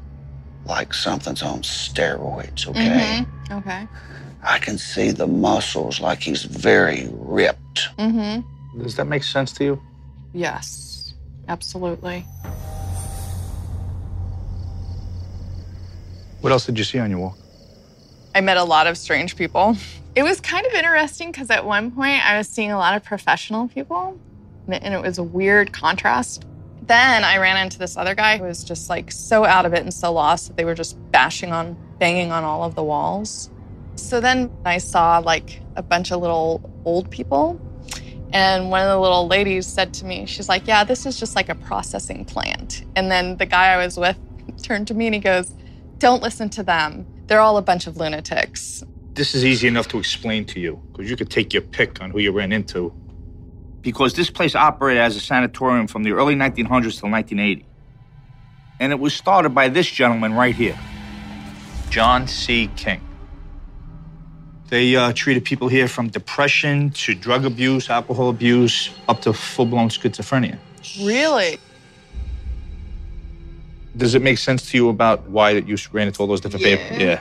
like 0.67 0.93
something's 0.93 1.43
on 1.43 1.63
steroids, 1.63 2.67
okay? 2.67 3.25
Mm-hmm. 3.25 3.53
Okay. 3.59 3.87
I 4.43 4.59
can 4.59 4.79
see 4.79 5.13
the 5.13 5.29
muscles 5.29 6.01
like 6.01 6.21
he's 6.21 6.43
very 6.43 7.07
ripped. 7.13 7.89
Mm-hmm. 7.97 8.83
Does 8.83 8.97
that 8.97 9.07
make 9.07 9.23
sense 9.23 9.53
to 9.53 9.65
you? 9.65 9.83
Yes. 10.33 10.84
Absolutely. 11.49 12.27
What 16.41 16.53
else 16.53 16.67
did 16.67 16.79
you 16.79 16.85
see 16.85 16.99
on 16.99 17.11
your 17.11 17.21
walk? 17.21 17.39
I 18.35 18.41
met 18.41 18.57
a 18.57 18.65
lot 18.65 18.87
of 18.87 18.99
strange 18.99 19.37
people. 19.37 19.77
It 20.15 20.23
was 20.23 20.41
kind 20.41 20.67
of 20.67 20.73
interesting 20.73 21.33
because 21.33 21.51
at 21.51 21.65
one 21.65 21.91
point 21.91 22.25
I 22.29 22.37
was 22.37 22.49
seeing 22.49 22.71
a 22.71 22.77
lot 22.77 22.97
of 22.97 23.05
professional 23.05 23.69
people, 23.69 24.19
and 24.69 24.95
it 24.95 25.01
was 25.01 25.19
a 25.19 25.23
weird 25.23 25.73
contrast. 25.73 26.45
Then 26.83 27.25
I 27.25 27.39
ran 27.39 27.57
into 27.57 27.79
this 27.79 27.97
other 27.97 28.15
guy 28.15 28.37
who 28.37 28.45
was 28.45 28.63
just 28.63 28.91
like 28.91 29.11
so 29.11 29.45
out 29.45 29.65
of 29.65 29.73
it 29.73 29.83
and 29.83 29.93
so 29.93 30.13
lost 30.13 30.49
that 30.49 30.57
they 30.57 30.65
were 30.65 30.75
just 30.75 30.99
bashing 31.11 31.53
on, 31.53 31.77
banging 31.99 32.31
on 32.31 32.45
all 32.45 32.63
of 32.63 32.75
the 32.75 32.83
walls. 32.83 33.51
So 33.97 34.21
then 34.21 34.51
I 34.65 34.79
saw 34.79 35.19
like 35.19 35.61
a 35.77 35.83
bunch 35.83 36.13
of 36.13 36.21
little 36.21 36.71
old 36.85 37.11
people. 37.11 37.59
And 38.35 38.69
one 38.69 38.83
of 38.83 38.89
the 38.89 38.99
little 38.99 39.29
ladies 39.29 39.65
said 39.65 39.95
to 39.95 40.05
me, 40.05 40.27
she's 40.27 40.49
like, 40.49 40.67
Yeah, 40.67 40.83
this 40.83 41.07
is 41.07 41.19
just 41.19 41.37
like 41.37 41.49
a 41.49 41.55
processing 41.55 42.25
plant. 42.25 42.85
And 42.97 43.11
then 43.11 43.37
the 43.37 43.47
guy 43.47 43.73
I 43.73 43.77
was 43.77 43.97
with 43.97 44.19
turned 44.63 44.89
to 44.89 44.95
me 44.95 45.07
and 45.07 45.15
he 45.15 45.21
goes, 45.21 45.55
Don't 45.99 46.21
listen 46.21 46.51
to 46.51 46.65
them. 46.65 47.07
They're 47.29 47.41
all 47.41 47.57
a 47.57 47.63
bunch 47.63 47.87
of 47.87 47.97
lunatics. 47.97 48.83
This 49.15 49.37
is 49.37 49.45
easy 49.45 49.69
enough 49.69 49.87
to 49.89 49.99
explain 49.99 50.45
to 50.47 50.59
you 50.59 50.83
because 50.91 51.09
you 51.09 51.17
could 51.17 51.31
take 51.31 51.53
your 51.53 51.63
pick 51.63 52.03
on 52.03 52.11
who 52.11 52.19
you 52.19 52.33
ran 52.33 52.51
into. 52.51 52.93
Because 53.83 54.15
this 54.15 54.31
place 54.31 54.57
operated 54.57 55.01
as 55.01 55.15
a 55.15 55.21
sanatorium 55.21 55.87
from 55.87 56.03
the 56.03 56.11
early 56.11 56.35
1900s 56.35 56.99
till 56.99 57.11
1980. 57.11 57.65
And 58.81 58.91
it 58.91 58.99
was 58.99 59.15
started 59.15 59.51
by 59.51 59.69
this 59.69 59.87
gentleman 59.87 60.35
right 60.35 60.55
here, 60.55 60.77
John 61.91 62.27
C. 62.27 62.69
King. 62.75 63.01
They 64.71 64.97
uh, 64.97 65.13
treated 65.13 65.45
people 65.45 65.69
here 65.69 65.89
from 65.89 66.09
depression 66.09 66.91
to 66.91 67.15
drug 67.15 67.45
abuse, 67.45 67.91
alcohol 67.91 68.31
abuse, 68.31 68.91
up 69.09 69.21
to 69.23 69.33
full 69.33 69.67
blown 69.67 69.89
schizophrenia. 69.89 70.59
Really? 71.03 71.59
Does 73.97 74.15
it 74.15 74.23
make 74.23 74.39
sense 74.39 74.71
to 74.71 74.77
you 74.77 74.89
about 74.89 75.29
why 75.29 75.51
you 75.51 75.77
ran 75.93 76.09
into 76.09 76.21
all 76.21 76.27
those 76.27 76.41
different 76.41 76.65
Yeah. 76.67 76.77
people? 76.89 77.07
Yeah. 77.07 77.21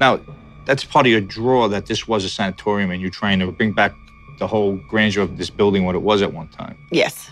Now, 0.00 0.20
that's 0.66 0.84
part 0.84 1.06
of 1.06 1.10
your 1.12 1.20
draw 1.20 1.66
that 1.68 1.86
this 1.86 2.06
was 2.06 2.24
a 2.24 2.28
sanatorium 2.28 2.90
and 2.90 3.00
you're 3.00 3.10
trying 3.10 3.40
to 3.40 3.50
bring 3.50 3.72
back 3.72 3.92
the 4.38 4.46
whole 4.46 4.76
grandeur 4.88 5.22
of 5.22 5.36
this 5.36 5.50
building, 5.50 5.84
what 5.84 5.94
it 5.94 6.02
was 6.02 6.22
at 6.22 6.32
one 6.32 6.48
time. 6.48 6.76
Yes. 6.92 7.28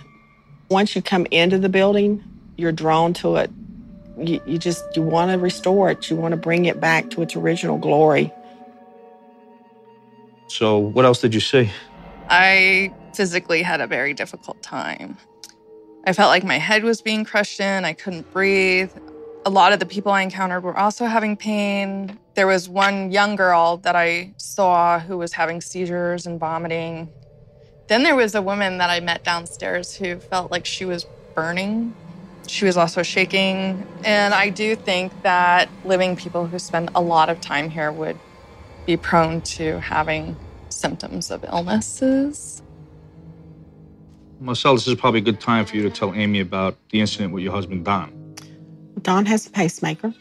Once 0.71 0.97
you 0.97 1.03
come 1.03 1.27
into 1.31 1.59
the 1.59 1.69
building, 1.69 2.23
you're 2.57 2.73
drawn 2.73 3.15
to 3.15 3.37
it. 3.37 3.51
You, 4.19 4.41
you 4.47 4.59
just 4.59 4.85
you 4.97 5.03
want 5.03 5.31
to 5.31 5.39
restore 5.39 5.91
it. 5.91 6.11
You 6.11 6.17
want 6.17 6.33
to 6.33 6.37
bring 6.37 6.65
it 6.65 6.81
back 6.81 7.11
to 7.11 7.23
its 7.23 7.37
original 7.37 7.79
glory. 7.79 8.33
So, 10.49 10.79
what 10.79 11.05
else 11.05 11.21
did 11.21 11.35
you 11.35 11.41
see? 11.41 11.71
I 12.31 12.93
physically 13.15 13.63
had 13.63 13.81
a 13.81 13.87
very 13.87 14.15
difficult 14.15 14.63
time. 14.63 15.17
I 16.05 16.13
felt 16.13 16.31
like 16.31 16.45
my 16.45 16.59
head 16.59 16.85
was 16.85 17.03
being 17.03 17.25
crushed 17.25 17.61
in, 17.61 17.85
I 17.85 17.93
couldn't 17.93 18.33
breathe. 18.33 18.91
A 19.45 19.51
lot 19.51 19.73
of 19.73 19.79
the 19.79 19.87
people 19.87 20.13
I 20.13 20.23
encountered 20.23 20.63
were 20.63 20.77
also 20.77 21.05
having 21.07 21.37
pain. 21.37 22.19
There 22.35 22.47
was 22.47 22.69
one 22.69 23.11
young 23.13 23.37
girl 23.37 23.79
that 23.79 23.95
I 23.95 24.33
saw 24.37 24.99
who 24.99 25.19
was 25.19 25.33
having 25.33 25.61
seizures 25.61 26.27
and 26.27 26.41
vomiting. 26.41 27.11
Then 27.89 28.03
there 28.03 28.17
was 28.17 28.35
a 28.35 28.43
woman 28.43 28.79
that 28.79 28.91
I 28.91 29.01
met 29.01 29.25
downstairs 29.25 29.95
who 29.95 30.17
felt 30.17 30.51
like 30.51 30.67
she 30.67 30.85
was 30.85 31.07
burning. 31.35 31.95
She 32.47 32.65
was 32.65 32.77
also 32.77 33.03
shaking. 33.03 33.87
And 34.05 34.35
I 34.35 34.51
do 34.51 34.77
think 34.77 35.13
that 35.23 35.69
living 35.85 36.17
people 36.17 36.47
who 36.47 36.59
spend 36.59 36.91
a 36.95 37.01
lot 37.01 37.29
of 37.29 37.41
time 37.41 37.71
here 37.71 37.93
would 37.93 38.19
be 38.89 38.97
prone 38.97 39.43
to 39.43 39.79
having 39.81 40.35
symptoms 40.71 41.31
of 41.31 41.45
illnesses. 41.45 42.63
Marcel, 44.41 44.75
this 44.77 44.89
is 44.89 44.95
probably 44.95 45.21
a 45.21 45.23
good 45.23 45.41
time 45.41 45.67
for 45.67 45.77
you 45.77 45.83
to 45.83 45.91
tell 45.91 46.15
Amy 46.15 46.41
about 46.41 46.75
the 46.89 46.99
incident 46.99 47.35
with 47.35 47.45
your 47.45 47.53
husband, 47.53 47.85
Don. 47.85 48.35
Don 49.03 49.27
has 49.27 49.47
a 49.47 49.51
pacemaker. 49.51 50.15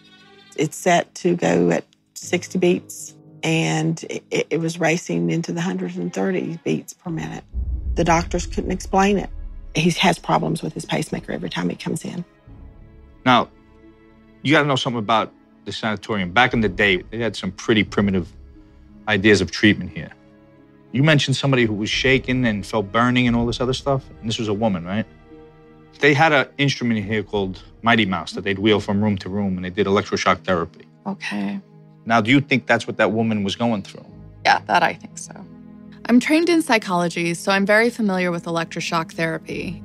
It's 0.58 0.76
set 0.76 1.16
to 1.16 1.38
go 1.38 1.70
at 1.70 1.86
60 2.16 2.60
beats, 2.60 3.16
and 3.42 4.04
it, 4.10 4.48
it 4.50 4.60
was 4.60 4.82
racing 4.82 5.30
into 5.30 5.54
the 5.54 5.62
130 5.62 6.60
beats 6.66 6.92
per 6.92 7.10
minute. 7.10 7.46
The 7.94 8.04
doctors 8.04 8.46
couldn't 8.46 8.72
explain 8.72 9.18
it. 9.18 9.30
He 9.76 9.92
has 9.92 10.20
problems 10.20 10.62
with 10.62 10.74
his 10.74 10.84
pacemaker 10.84 11.32
every 11.32 11.50
time 11.50 11.70
he 11.70 11.78
comes 11.78 12.04
in. 12.04 12.26
Now, 13.26 13.48
you 14.42 14.52
got 14.52 14.64
to 14.64 14.68
know 14.68 14.76
something 14.76 15.00
about 15.00 15.32
the 15.64 15.72
sanatorium. 15.72 16.34
Back 16.34 16.54
in 16.54 16.60
the 16.60 16.70
day, 16.70 16.98
they 17.12 17.20
had 17.20 17.38
some 17.38 17.54
pretty 17.54 17.86
primitive 17.86 18.30
ideas 19.08 19.42
of 19.42 19.52
treatment 19.52 19.92
here. 19.92 20.12
You 20.92 21.04
mentioned 21.04 21.36
somebody 21.36 21.66
who 21.66 21.74
was 21.74 21.90
shaking 21.90 22.46
and 22.46 22.66
felt 22.66 22.92
burning 22.92 23.28
and 23.28 23.36
all 23.36 23.46
this 23.46 23.60
other 23.60 23.74
stuff, 23.74 24.04
and 24.20 24.30
this 24.30 24.40
was 24.40 24.48
a 24.48 24.54
woman, 24.54 24.86
right? 24.86 25.06
They 26.00 26.14
had 26.14 26.32
an 26.32 26.48
instrument 26.58 27.04
here 27.04 27.24
called 27.24 27.62
Mighty 27.82 28.06
Mouse 28.06 28.34
that 28.34 28.44
they'd 28.44 28.60
wheel 28.60 28.80
from 28.80 29.04
room 29.04 29.18
to 29.20 29.30
room, 29.30 29.56
and 29.56 29.66
they 29.66 29.70
did 29.70 29.88
electroshock 29.88 30.44
therapy. 30.44 30.88
Okay. 31.06 31.60
Now, 32.06 32.22
do 32.22 32.32
you 32.32 32.40
think 32.40 32.68
that's 32.68 32.88
what 32.88 32.98
that 32.98 33.12
woman 33.12 33.44
was 33.44 33.56
going 33.56 33.82
through? 33.82 34.06
Yeah, 34.46 34.62
that 34.68 34.84
I 34.84 34.94
think 34.94 35.18
so. 35.18 35.34
I'm 36.06 36.20
trained 36.20 36.48
in 36.48 36.62
psychology, 36.62 37.34
so 37.34 37.52
I'm 37.52 37.66
very 37.66 37.90
familiar 37.90 38.32
with 38.32 38.46
electroshock 38.46 39.12
therapy. 39.12 39.84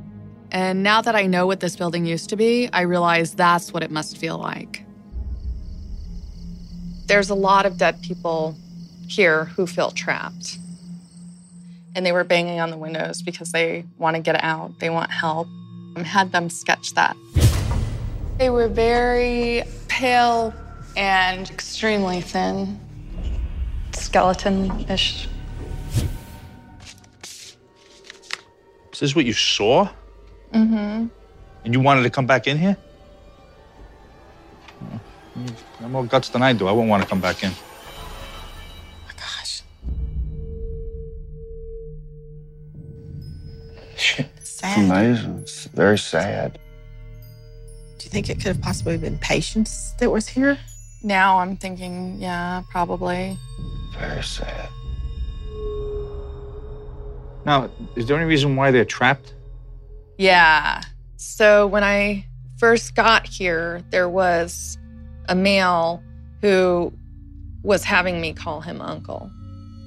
And 0.52 0.82
now 0.82 1.00
that 1.02 1.16
I 1.16 1.26
know 1.26 1.46
what 1.46 1.61
this 1.61 1.74
building 1.74 2.04
used 2.04 2.28
to 2.30 2.37
be, 2.37 2.68
I 2.72 2.82
realize 2.82 3.35
that's 3.35 3.72
what 3.72 3.82
it 3.82 3.90
must 3.90 4.18
feel 4.18 4.38
like. 4.38 4.85
There's 7.06 7.30
a 7.30 7.35
lot 7.35 7.66
of 7.66 7.78
dead 7.78 8.00
people 8.02 8.56
here 9.14 9.44
who 9.44 9.66
feel 9.66 9.90
trapped. 9.90 10.59
And 11.94 12.07
they 12.07 12.12
were 12.12 12.25
banging 12.25 12.61
on 12.61 12.70
the 12.70 12.79
windows 12.79 13.20
because 13.20 13.53
they 13.53 13.85
want 13.98 14.16
to 14.16 14.22
get 14.22 14.42
out, 14.42 14.79
they 14.81 14.88
want 14.88 15.11
help. 15.11 15.46
I 15.96 16.03
had 16.03 16.33
them 16.33 16.48
sketch 16.48 16.94
that. 16.94 17.16
They 18.38 18.48
were 18.48 18.68
very 18.68 19.62
pale 19.88 20.55
and 20.96 21.51
extremely 21.51 22.22
thin, 22.22 22.81
skeleton 23.92 24.88
ish. 24.88 25.29
Is 28.92 29.01
this 29.01 29.14
what 29.14 29.27
you 29.27 29.33
saw? 29.35 29.88
Mm-hmm. 30.53 31.07
And 31.64 31.75
you 31.75 31.81
wanted 31.81 32.03
to 32.03 32.11
come 32.11 32.27
back 32.27 32.46
in 32.46 32.59
here? 32.59 32.77
You 35.37 35.46
have 35.81 35.90
more 35.90 36.05
guts 36.05 36.29
than 36.31 36.42
I 36.42 36.53
do. 36.53 36.66
I 36.66 36.72
wouldn't 36.72 36.90
want 36.90 37.03
to 37.03 37.09
come 37.09 37.20
back 37.20 37.42
in. 37.44 37.53
It's 44.78 44.90
amazing. 44.90 45.38
It's 45.38 45.64
very 45.66 45.98
sad. 45.98 46.58
Do 47.98 48.04
you 48.04 48.11
think 48.11 48.28
it 48.28 48.37
could 48.37 48.46
have 48.46 48.61
possibly 48.61 48.96
been 48.96 49.18
patients 49.18 49.94
that 49.98 50.11
was 50.11 50.26
here? 50.26 50.58
Now 51.02 51.38
I'm 51.38 51.56
thinking, 51.56 52.16
yeah, 52.18 52.62
probably. 52.70 53.38
Very 53.98 54.22
sad. 54.22 54.68
Now, 57.44 57.70
is 57.96 58.06
there 58.06 58.16
any 58.16 58.26
reason 58.26 58.56
why 58.56 58.70
they're 58.70 58.85
trapped? 58.85 59.35
Yeah. 60.18 60.82
So 61.16 61.66
when 61.66 61.85
I 61.85 62.24
first 62.58 62.94
got 62.94 63.26
here, 63.26 63.82
there 63.90 64.08
was 64.08 64.78
a 65.28 65.35
male 65.35 66.02
who 66.40 66.92
was 67.62 67.85
having 67.85 68.20
me 68.20 68.32
call 68.32 68.61
him 68.61 68.80
uncle. 68.80 69.30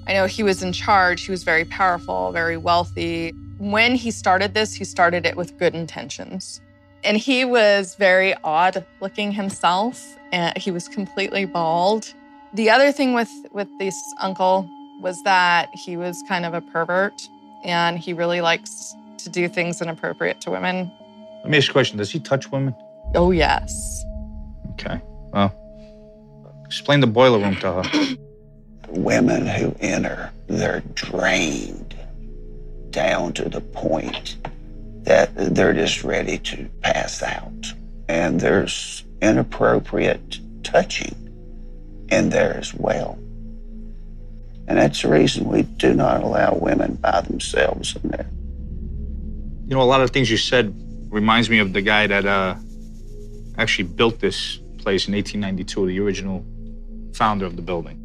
I 0.08 0.14
know 0.14 0.26
he 0.26 0.44
was 0.44 0.62
in 0.62 0.72
charge, 0.72 1.26
he 1.26 1.32
was 1.32 1.44
very 1.44 1.66
powerful, 1.66 2.32
very 2.32 2.58
wealthy. 2.58 3.34
When 3.58 3.96
he 3.96 4.12
started 4.12 4.54
this, 4.54 4.74
he 4.74 4.84
started 4.84 5.26
it 5.26 5.36
with 5.38 5.58
good 5.58 5.76
intentions. 5.76 6.62
And 7.04 7.18
he 7.18 7.46
was 7.46 7.96
very 7.96 8.34
odd 8.44 8.86
looking 9.00 9.32
himself, 9.32 10.18
and 10.32 10.58
he 10.58 10.72
was 10.72 10.88
completely 10.88 11.46
bald. 11.46 12.14
The 12.54 12.70
other 12.70 12.92
thing 12.92 13.14
with, 13.14 13.32
with 13.52 13.68
this 13.80 13.96
uncle 14.20 14.70
was 15.02 15.22
that 15.24 15.70
he 15.74 15.98
was 15.98 16.24
kind 16.28 16.46
of 16.46 16.54
a 16.54 16.62
pervert 16.62 17.30
and 17.64 17.98
he 18.00 18.14
really 18.14 18.42
likes 18.42 18.96
to 19.18 19.30
do 19.30 19.48
things 19.48 19.82
inappropriate 19.82 20.40
to 20.42 20.52
women. 20.52 20.92
Let 21.44 21.50
me 21.50 21.58
ask 21.58 21.68
you 21.68 21.72
a 21.72 21.74
question. 21.74 21.98
Does 21.98 22.12
he 22.12 22.20
touch 22.20 22.52
women? 22.52 22.76
Oh, 23.14 23.32
yes. 23.32 24.06
Okay. 24.74 25.02
Well, 25.34 25.54
explain 26.66 27.00
the 27.00 27.08
boiler 27.08 27.40
room 27.40 27.56
to 27.58 27.84
her. 27.84 28.16
Women 28.90 29.48
who 29.48 29.76
enter, 29.80 30.32
they're 30.48 30.82
drained 30.94 31.95
down 32.96 33.34
to 33.34 33.50
the 33.50 33.60
point 33.60 34.38
that 35.04 35.30
they're 35.36 35.74
just 35.74 36.04
ready 36.06 36.38
to 36.38 36.70
pass 36.82 37.22
out. 37.22 37.74
And 38.08 38.40
there's 38.40 39.04
inappropriate 39.22 40.40
touching 40.64 41.14
in 42.10 42.30
there 42.30 42.56
as 42.56 42.74
well. 42.74 43.20
And 44.68 44.78
that's 44.78 45.02
the 45.02 45.10
reason 45.10 45.50
we 45.50 45.64
do 45.64 45.94
not 45.94 46.24
allow 46.24 46.56
women 46.56 46.96
by 46.96 47.20
themselves 47.22 47.98
in 48.02 48.10
there. 48.12 48.30
You 49.68 49.76
know, 49.76 49.82
a 49.82 49.84
lot 49.84 50.02
of 50.02 50.12
things 50.12 50.32
you 50.32 50.38
said 50.38 50.74
reminds 51.12 51.50
me 51.50 51.60
of 51.60 51.74
the 51.74 51.82
guy 51.82 52.08
that 52.08 52.26
uh, 52.26 52.56
actually 53.58 53.90
built 53.90 54.22
this 54.22 54.58
place 54.78 55.08
in 55.08 55.14
1892, 55.14 55.88
the 55.88 56.00
original 56.00 56.46
founder 57.14 57.46
of 57.46 57.58
the 57.58 57.62
building. 57.62 58.02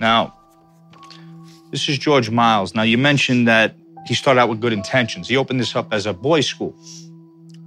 Now, 0.00 0.34
this 1.70 1.88
is 1.88 1.96
George 1.96 2.30
Miles. 2.30 2.74
Now, 2.74 2.82
you 2.82 2.98
mentioned 2.98 3.48
that 3.48 3.74
he 4.06 4.14
started 4.14 4.40
out 4.40 4.48
with 4.48 4.60
good 4.60 4.72
intentions. 4.72 5.28
He 5.28 5.36
opened 5.36 5.60
this 5.60 5.74
up 5.74 5.92
as 5.92 6.06
a 6.06 6.12
boys' 6.12 6.46
school, 6.46 6.74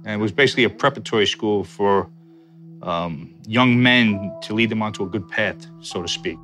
and 0.04 0.14
it 0.14 0.18
was 0.18 0.32
basically 0.32 0.64
a 0.64 0.70
preparatory 0.70 1.26
school 1.26 1.64
for 1.64 2.10
um, 2.82 3.34
young 3.46 3.82
men 3.82 4.34
to 4.42 4.54
lead 4.54 4.70
them 4.70 4.82
onto 4.82 5.02
a 5.04 5.06
good 5.06 5.28
path, 5.28 5.66
so 5.80 6.02
to 6.02 6.08
speak. 6.08 6.38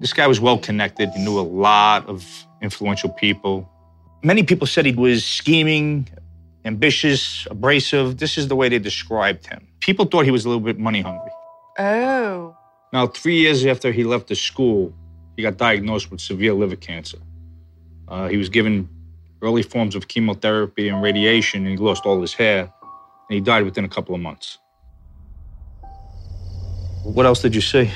This 0.00 0.12
guy 0.12 0.26
was 0.26 0.40
well 0.40 0.58
connected. 0.58 1.10
He 1.10 1.24
knew 1.24 1.38
a 1.38 1.42
lot 1.42 2.06
of 2.08 2.26
influential 2.60 3.10
people. 3.10 3.70
Many 4.22 4.42
people 4.42 4.66
said 4.66 4.84
he 4.84 4.92
was 4.92 5.24
scheming, 5.24 6.08
ambitious, 6.64 7.46
abrasive. 7.50 8.18
This 8.18 8.36
is 8.36 8.48
the 8.48 8.56
way 8.56 8.68
they 8.68 8.78
described 8.78 9.46
him. 9.46 9.66
People 9.80 10.04
thought 10.04 10.24
he 10.24 10.30
was 10.30 10.44
a 10.44 10.48
little 10.48 10.64
bit 10.64 10.78
money 10.78 11.00
hungry. 11.00 11.30
Oh. 11.78 12.56
Now, 12.92 13.06
three 13.06 13.38
years 13.38 13.64
after 13.64 13.92
he 13.92 14.04
left 14.04 14.28
the 14.28 14.34
school, 14.34 14.92
he 15.36 15.42
got 15.42 15.56
diagnosed 15.56 16.10
with 16.10 16.20
severe 16.20 16.54
liver 16.54 16.76
cancer. 16.76 17.18
Uh, 18.08 18.28
he 18.28 18.36
was 18.36 18.48
given 18.48 18.88
early 19.42 19.62
forms 19.62 19.94
of 19.94 20.08
chemotherapy 20.08 20.88
and 20.88 21.02
radiation, 21.02 21.66
and 21.66 21.70
he 21.70 21.76
lost 21.76 22.06
all 22.06 22.20
his 22.20 22.34
hair, 22.34 22.60
and 22.62 23.34
he 23.34 23.40
died 23.40 23.64
within 23.64 23.84
a 23.84 23.88
couple 23.88 24.14
of 24.14 24.20
months. 24.20 24.58
What 27.02 27.26
else 27.26 27.40
did 27.40 27.54
you 27.54 27.60
see? 27.60 27.90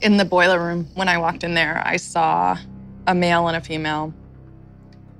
In 0.00 0.16
the 0.16 0.24
boiler 0.24 0.58
room, 0.58 0.88
when 0.94 1.08
I 1.08 1.18
walked 1.18 1.44
in 1.44 1.54
there, 1.54 1.82
I 1.84 1.96
saw 1.96 2.56
a 3.06 3.14
male 3.14 3.46
and 3.48 3.56
a 3.56 3.60
female. 3.60 4.12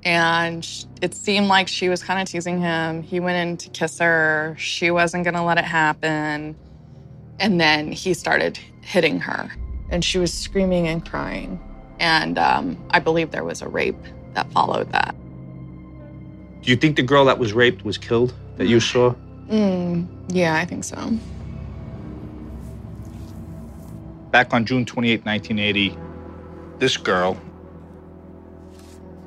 And 0.03 0.67
it 1.01 1.13
seemed 1.13 1.47
like 1.47 1.67
she 1.67 1.87
was 1.87 2.03
kind 2.03 2.21
of 2.21 2.27
teasing 2.27 2.59
him. 2.59 3.03
He 3.03 3.19
went 3.19 3.37
in 3.37 3.57
to 3.57 3.69
kiss 3.69 3.99
her. 3.99 4.55
She 4.57 4.91
wasn't 4.91 5.23
going 5.23 5.35
to 5.35 5.43
let 5.43 5.57
it 5.57 5.63
happen. 5.63 6.55
And 7.39 7.61
then 7.61 7.91
he 7.91 8.13
started 8.13 8.59
hitting 8.81 9.19
her, 9.21 9.49
and 9.89 10.03
she 10.03 10.17
was 10.17 10.33
screaming 10.33 10.87
and 10.87 11.07
crying. 11.07 11.59
And 11.99 12.37
um, 12.37 12.77
I 12.91 12.99
believe 12.99 13.31
there 13.31 13.43
was 13.43 13.61
a 13.61 13.67
rape 13.67 13.99
that 14.33 14.51
followed 14.51 14.91
that. 14.91 15.15
Do 16.61 16.71
you 16.71 16.77
think 16.77 16.95
the 16.95 17.03
girl 17.03 17.25
that 17.25 17.39
was 17.39 17.53
raped 17.53 17.83
was 17.83 17.97
killed 17.97 18.33
that 18.57 18.67
you 18.67 18.79
saw? 18.79 19.13
Mm, 19.49 20.07
yeah, 20.29 20.55
I 20.55 20.65
think 20.65 20.83
so. 20.83 21.11
Back 24.31 24.53
on 24.53 24.65
June 24.65 24.85
28, 24.85 25.25
1980, 25.25 25.97
this 26.79 26.97
girl, 26.97 27.37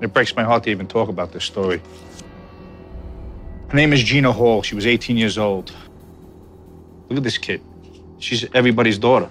it 0.01 0.13
breaks 0.13 0.35
my 0.35 0.43
heart 0.43 0.65
to 0.65 0.71
even 0.71 0.87
talk 0.87 1.09
about 1.09 1.33
this 1.33 1.45
story. 1.45 1.81
Her 3.69 3.77
name 3.77 3.93
is 3.93 4.03
Gina 4.03 4.33
Hall. 4.33 4.63
She 4.63 4.75
was 4.75 4.87
18 4.87 5.17
years 5.17 5.39
old. 5.39 5.73
Look 7.09 7.19
at 7.19 7.23
this 7.23 7.39
kid. 7.39 7.61
She's 8.19 8.47
everybody's 8.55 8.99
daughter. 8.99 9.29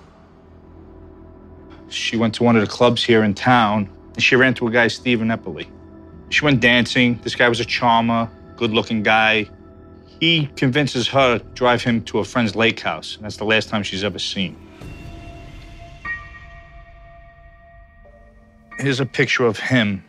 She 1.96 2.18
went 2.18 2.36
to 2.36 2.44
one 2.44 2.58
of 2.58 2.62
the 2.62 2.68
clubs 2.68 3.04
here 3.04 3.24
in 3.24 3.34
town 3.34 3.90
and 4.14 4.22
she 4.22 4.36
ran 4.36 4.50
into 4.50 4.68
a 4.68 4.72
guy, 4.72 4.88
Stephen 4.88 5.30
Epperly. 5.30 5.68
She 6.30 6.44
went 6.44 6.60
dancing. 6.60 7.20
This 7.24 7.36
guy 7.36 7.48
was 7.48 7.62
a 7.62 7.66
charmer, 7.66 8.30
good 8.58 8.72
looking 8.72 9.02
guy. 9.02 9.50
He 10.20 10.48
convinces 10.58 11.08
her 11.08 11.40
to 11.40 11.46
drive 11.54 11.84
him 11.84 12.04
to 12.06 12.20
a 12.20 12.26
friend's 12.26 12.54
lake 12.56 12.82
house. 12.82 13.16
And 13.16 13.24
that's 13.24 13.38
the 13.38 13.46
last 13.46 13.70
time 13.70 13.82
she's 13.84 14.04
ever 14.04 14.20
seen. 14.20 14.58
Here's 18.78 19.00
a 19.00 19.06
picture 19.06 19.46
of 19.46 19.58
him. 19.58 20.04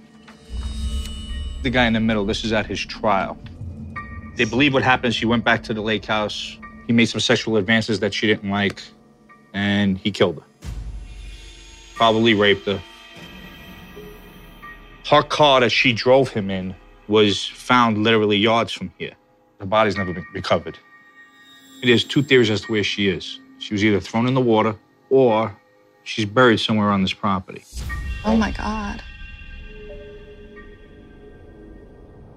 The 1.63 1.71
guy 1.71 1.87
in 1.87 1.93
the 1.93 2.01
middle, 2.01 2.25
this 2.25 2.45
is 2.45 2.53
at 2.53 2.67
his 2.67 2.85
trial. 2.85 3.39
They 4.37 4.45
believe 4.45 4.75
what 4.75 4.83
happened. 4.83 5.15
She 5.15 5.25
went 5.25 5.45
back 5.45 5.63
to 5.65 5.75
the 5.75 5.83
lake 5.83 6.05
house. 6.05 6.59
He 6.89 6.93
made 6.93 7.07
some 7.07 7.21
sexual 7.21 7.57
advances 7.57 8.01
that 8.01 8.13
she 8.13 8.27
didn't 8.27 8.51
like, 8.51 8.83
and 9.55 9.99
he 9.99 10.11
killed 10.11 10.37
her. 10.37 10.56
Probably 11.97 12.35
raped 12.35 12.67
her. 12.67 12.81
Her 15.09 15.23
car 15.23 15.61
that 15.61 15.71
she 15.71 15.93
drove 15.93 16.29
him 16.29 16.51
in 16.51 16.75
was 17.09 17.47
found 17.47 18.03
literally 18.03 18.37
yards 18.37 18.73
from 18.73 18.93
here. 18.99 19.15
Her 19.61 19.67
body's 19.67 19.97
never 19.97 20.13
been 20.13 20.27
recovered. 20.35 20.79
There's 21.83 22.05
two 22.05 22.23
theories 22.23 22.51
as 22.51 22.63
to 22.63 22.73
where 22.73 22.85
she 22.85 23.09
is. 23.09 23.41
She 23.59 23.73
was 23.73 23.85
either 23.85 24.01
thrown 24.01 24.27
in 24.27 24.35
the 24.35 24.41
water 24.41 24.77
or 25.09 25.57
she's 26.05 26.25
buried 26.27 26.61
somewhere 26.61 26.91
on 26.91 27.03
this 27.03 27.13
property. 27.13 27.65
Oh 28.25 28.37
my 28.37 28.51
God. 28.51 29.03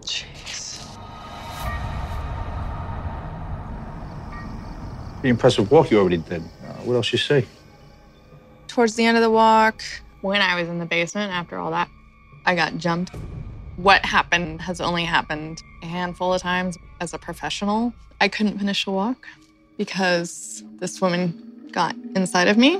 Jeez. 0.03 0.85
Pretty 5.15 5.29
impressive 5.29 5.69
walk 5.69 5.91
you 5.91 5.99
already 5.99 6.17
did. 6.17 6.43
Uh, 6.43 6.73
what 6.83 6.95
else 6.95 7.11
you 7.11 7.17
say? 7.17 7.45
Towards 8.69 8.93
the 8.95 9.03
end 9.03 9.17
of 9.17 9.23
the 9.23 9.31
walk, 9.31 9.81
when 10.21 10.41
I 10.41 10.59
was 10.59 10.69
in 10.69 10.77
the 10.77 10.85
basement 10.85 11.33
after 11.33 11.57
all 11.57 11.71
that, 11.71 11.89
I 12.45 12.53
got 12.53 12.77
jumped. 12.77 13.11
What 13.77 14.05
happened 14.05 14.61
has 14.61 14.79
only 14.79 15.05
happened 15.05 15.63
a 15.81 15.87
handful 15.87 16.35
of 16.35 16.41
times 16.41 16.77
as 17.01 17.11
a 17.11 17.17
professional. 17.17 17.91
I 18.21 18.27
couldn't 18.27 18.59
finish 18.59 18.85
a 18.85 18.91
walk 18.91 19.25
because 19.77 20.63
this 20.77 21.01
woman 21.01 21.69
got 21.71 21.95
inside 22.15 22.47
of 22.47 22.57
me. 22.57 22.75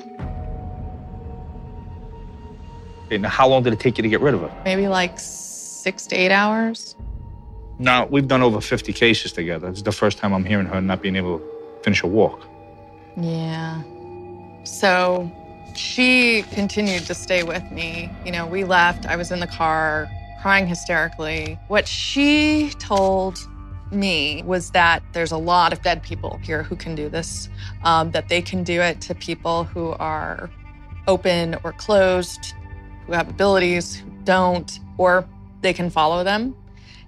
And 3.10 3.26
how 3.26 3.48
long 3.48 3.64
did 3.64 3.74
it 3.74 3.80
take 3.80 3.98
you 3.98 4.04
to 4.04 4.10
get 4.10 4.22
rid 4.22 4.36
of 4.36 4.42
her? 4.42 4.62
Maybe 4.66 4.88
like 4.88 5.18
six 5.18 6.06
to 6.08 6.16
eight 6.16 6.32
hours. 6.32 6.96
Now, 7.80 8.06
we've 8.06 8.28
done 8.28 8.44
over 8.44 8.62
50 8.62 8.94
cases 8.94 9.32
together. 9.32 9.70
It's 9.70 9.82
the 9.82 9.92
first 9.92 10.20
time 10.20 10.34
I'm 10.34 10.46
hearing 10.46 10.68
her 10.68 10.80
not 10.82 11.02
being 11.02 11.16
able 11.16 11.40
to 11.40 11.46
finish 11.82 12.04
a 12.04 12.08
walk. 12.08 12.46
Yeah. 13.18 13.82
So 14.66 15.32
she 15.80 16.44
continued 16.52 17.06
to 17.06 17.16
stay 17.16 17.42
with 17.44 17.64
me. 17.72 18.12
You 18.26 18.34
know, 18.34 18.46
we 18.46 18.66
left, 18.66 19.06
I 19.06 19.16
was 19.16 19.32
in 19.32 19.40
the 19.40 19.48
car 19.48 20.10
crying 20.42 20.68
hysterically. 20.68 21.58
What 21.70 21.88
she 21.88 22.72
told 22.80 23.40
me 23.90 24.44
was 24.46 24.72
that 24.72 25.02
there's 25.14 25.32
a 25.32 25.38
lot 25.38 25.72
of 25.72 25.82
dead 25.82 26.04
people 26.04 26.38
here 26.44 26.64
who 26.64 26.76
can 26.76 26.96
do 26.96 27.08
this, 27.08 27.48
um, 27.84 28.12
that 28.12 28.28
they 28.28 28.42
can 28.42 28.64
do 28.64 28.82
it 28.82 29.00
to 29.02 29.16
people 29.16 29.64
who 29.64 29.92
are 29.94 30.50
open 31.08 31.56
or 31.64 31.72
closed, 31.72 32.54
who 33.06 33.14
have 33.14 33.30
abilities, 33.30 33.96
who 33.96 34.10
don't, 34.26 34.80
or 34.98 35.26
they 35.62 35.72
can 35.72 35.90
follow 35.90 36.26
them. 36.26 36.56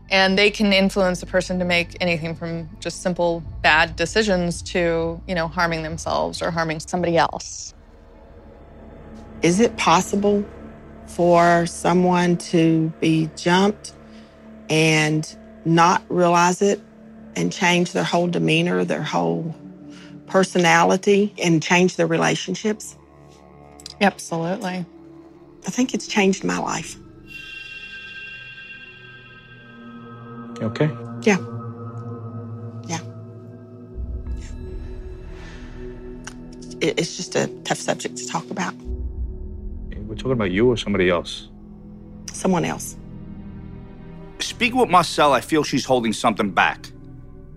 And 0.09 0.37
they 0.37 0.49
can 0.49 0.71
influence 0.71 1.21
a 1.21 1.25
person 1.25 1.59
to 1.59 1.65
make 1.65 1.97
anything 1.99 2.35
from 2.35 2.69
just 2.79 3.01
simple 3.01 3.43
bad 3.61 3.97
decisions 3.97 4.61
to, 4.63 5.21
you 5.27 5.35
know, 5.35 5.49
harming 5.49 5.83
themselves 5.83 6.41
or 6.41 6.51
harming 6.51 6.79
somebody 6.79 7.17
else. 7.17 7.73
Is 9.41 9.59
it 9.59 9.75
possible 9.77 10.45
for 11.07 11.65
someone 11.65 12.37
to 12.37 12.89
be 12.99 13.29
jumped 13.35 13.93
and 14.69 15.35
not 15.65 16.03
realize 16.09 16.61
it 16.61 16.79
and 17.35 17.51
change 17.51 17.91
their 17.93 18.03
whole 18.03 18.27
demeanor, 18.27 18.85
their 18.85 19.01
whole 19.03 19.55
personality, 20.27 21.33
and 21.41 21.61
change 21.61 21.95
their 21.95 22.07
relationships? 22.07 22.97
Absolutely. 23.99 24.85
I 25.65 25.69
think 25.69 25.93
it's 25.93 26.07
changed 26.07 26.43
my 26.43 26.57
life. 26.59 26.95
Okay? 30.61 30.91
Yeah. 31.21 31.37
Yeah. 32.85 32.99
It- 36.79 36.99
It's 36.99 37.17
just 37.17 37.35
a 37.35 37.47
tough 37.63 37.79
subject 37.79 38.17
to 38.17 38.27
talk 38.27 38.49
about. 38.49 38.73
We're 40.11 40.17
talking 40.17 40.33
about 40.33 40.51
you 40.51 40.67
or 40.69 40.75
somebody 40.75 41.09
else? 41.09 41.47
Someone 42.33 42.65
else. 42.65 42.97
Speaking 44.39 44.77
with 44.77 44.89
Marcel, 44.89 45.31
I 45.31 45.39
feel 45.39 45.63
she's 45.63 45.85
holding 45.85 46.11
something 46.11 46.51
back. 46.51 46.91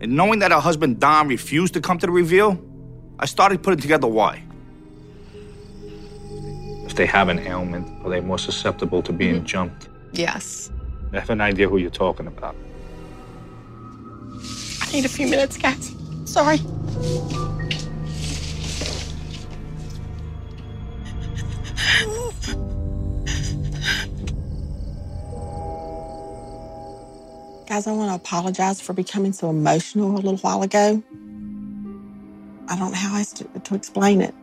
And 0.00 0.14
knowing 0.14 0.38
that 0.38 0.52
her 0.52 0.60
husband 0.60 1.00
Don 1.00 1.26
refused 1.26 1.74
to 1.74 1.80
come 1.80 1.98
to 1.98 2.06
the 2.06 2.12
reveal, 2.12 2.64
I 3.18 3.26
started 3.26 3.60
putting 3.60 3.80
together 3.80 4.06
why. 4.06 4.44
If 6.86 6.94
they 6.94 7.06
have 7.06 7.28
an 7.28 7.40
ailment, 7.40 7.88
are 8.04 8.10
they 8.10 8.20
more 8.20 8.38
susceptible 8.38 9.02
to 9.02 9.12
being 9.12 9.38
mm-hmm. 9.38 9.46
jumped? 9.46 9.88
Yes. 10.12 10.70
I 11.12 11.18
have 11.18 11.30
an 11.30 11.40
idea 11.40 11.68
who 11.68 11.78
you're 11.78 11.90
talking 11.90 12.28
about. 12.28 12.54
I 14.80 14.92
need 14.92 15.04
a 15.04 15.08
few 15.08 15.26
minutes, 15.26 15.56
guys. 15.56 15.92
Sorry. 16.24 16.60
Guys, 27.66 27.86
I 27.86 27.92
want 27.92 28.10
to 28.10 28.14
apologize 28.14 28.82
for 28.82 28.92
becoming 28.92 29.32
so 29.32 29.48
emotional 29.48 30.10
a 30.10 30.16
little 30.16 30.36
while 30.36 30.62
ago. 30.62 31.02
I 32.68 32.76
don't 32.76 32.90
know 32.90 32.96
how 32.96 33.16
else 33.16 33.32
to, 33.34 33.44
to 33.44 33.74
explain 33.74 34.20
it. 34.20 34.34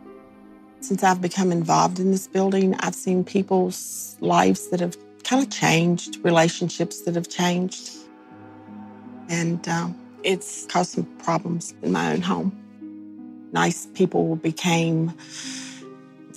Since 0.80 1.04
I've 1.04 1.20
become 1.20 1.52
involved 1.52 2.00
in 2.00 2.10
this 2.10 2.26
building, 2.26 2.74
I've 2.80 2.96
seen 2.96 3.22
people's 3.22 4.16
lives 4.20 4.70
that 4.70 4.80
have 4.80 4.96
kind 5.22 5.40
of 5.40 5.50
changed, 5.50 6.18
relationships 6.24 7.02
that 7.02 7.14
have 7.14 7.28
changed. 7.28 7.92
And 9.28 9.68
um, 9.68 9.96
it's 10.24 10.66
caused 10.66 10.90
some 10.90 11.04
problems 11.18 11.74
in 11.82 11.92
my 11.92 12.12
own 12.12 12.22
home. 12.22 12.50
Nice 13.52 13.86
people 13.94 14.34
became 14.34 15.12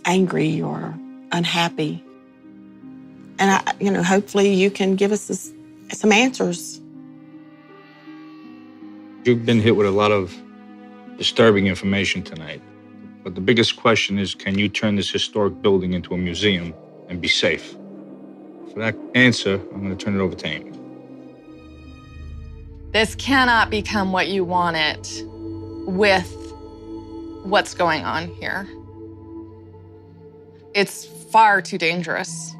angry 0.05 0.61
or 0.61 0.93
unhappy. 1.31 2.03
And 3.39 3.49
I, 3.49 3.73
you 3.79 3.89
know, 3.89 4.03
hopefully 4.03 4.53
you 4.53 4.69
can 4.69 4.95
give 4.95 5.11
us 5.11 5.27
this, 5.27 5.51
some 5.91 6.11
answers. 6.11 6.81
You've 9.23 9.45
been 9.45 9.59
hit 9.59 9.75
with 9.75 9.88
a 9.88 9.91
lot 9.91 10.11
of 10.11 10.36
disturbing 11.17 11.67
information 11.67 12.21
tonight. 12.21 12.61
But 13.23 13.33
the 13.33 13.41
biggest 13.41 13.75
question 13.75 14.19
is 14.19 14.36
can 14.36 14.59
you 14.59 14.69
turn 14.69 14.95
this 14.95 15.09
historic 15.09 15.61
building 15.61 15.93
into 15.93 16.13
a 16.13 16.17
museum 16.17 16.73
and 17.09 17.19
be 17.19 17.27
safe? 17.27 17.71
For 18.71 18.79
that 18.79 18.95
answer, 19.15 19.55
I'm 19.73 19.83
going 19.83 19.97
to 19.97 20.05
turn 20.05 20.15
it 20.15 20.21
over 20.21 20.36
to 20.36 20.47
Amy. 20.47 20.71
This 22.91 23.15
cannot 23.15 23.69
become 23.69 24.11
what 24.11 24.27
you 24.27 24.43
want 24.43 24.77
it 24.77 25.23
with 25.88 26.31
what's 27.43 27.73
going 27.73 28.03
on 28.03 28.27
here. 28.36 28.67
It's 30.73 31.05
far 31.31 31.61
too 31.61 31.77
dangerous. 31.77 32.53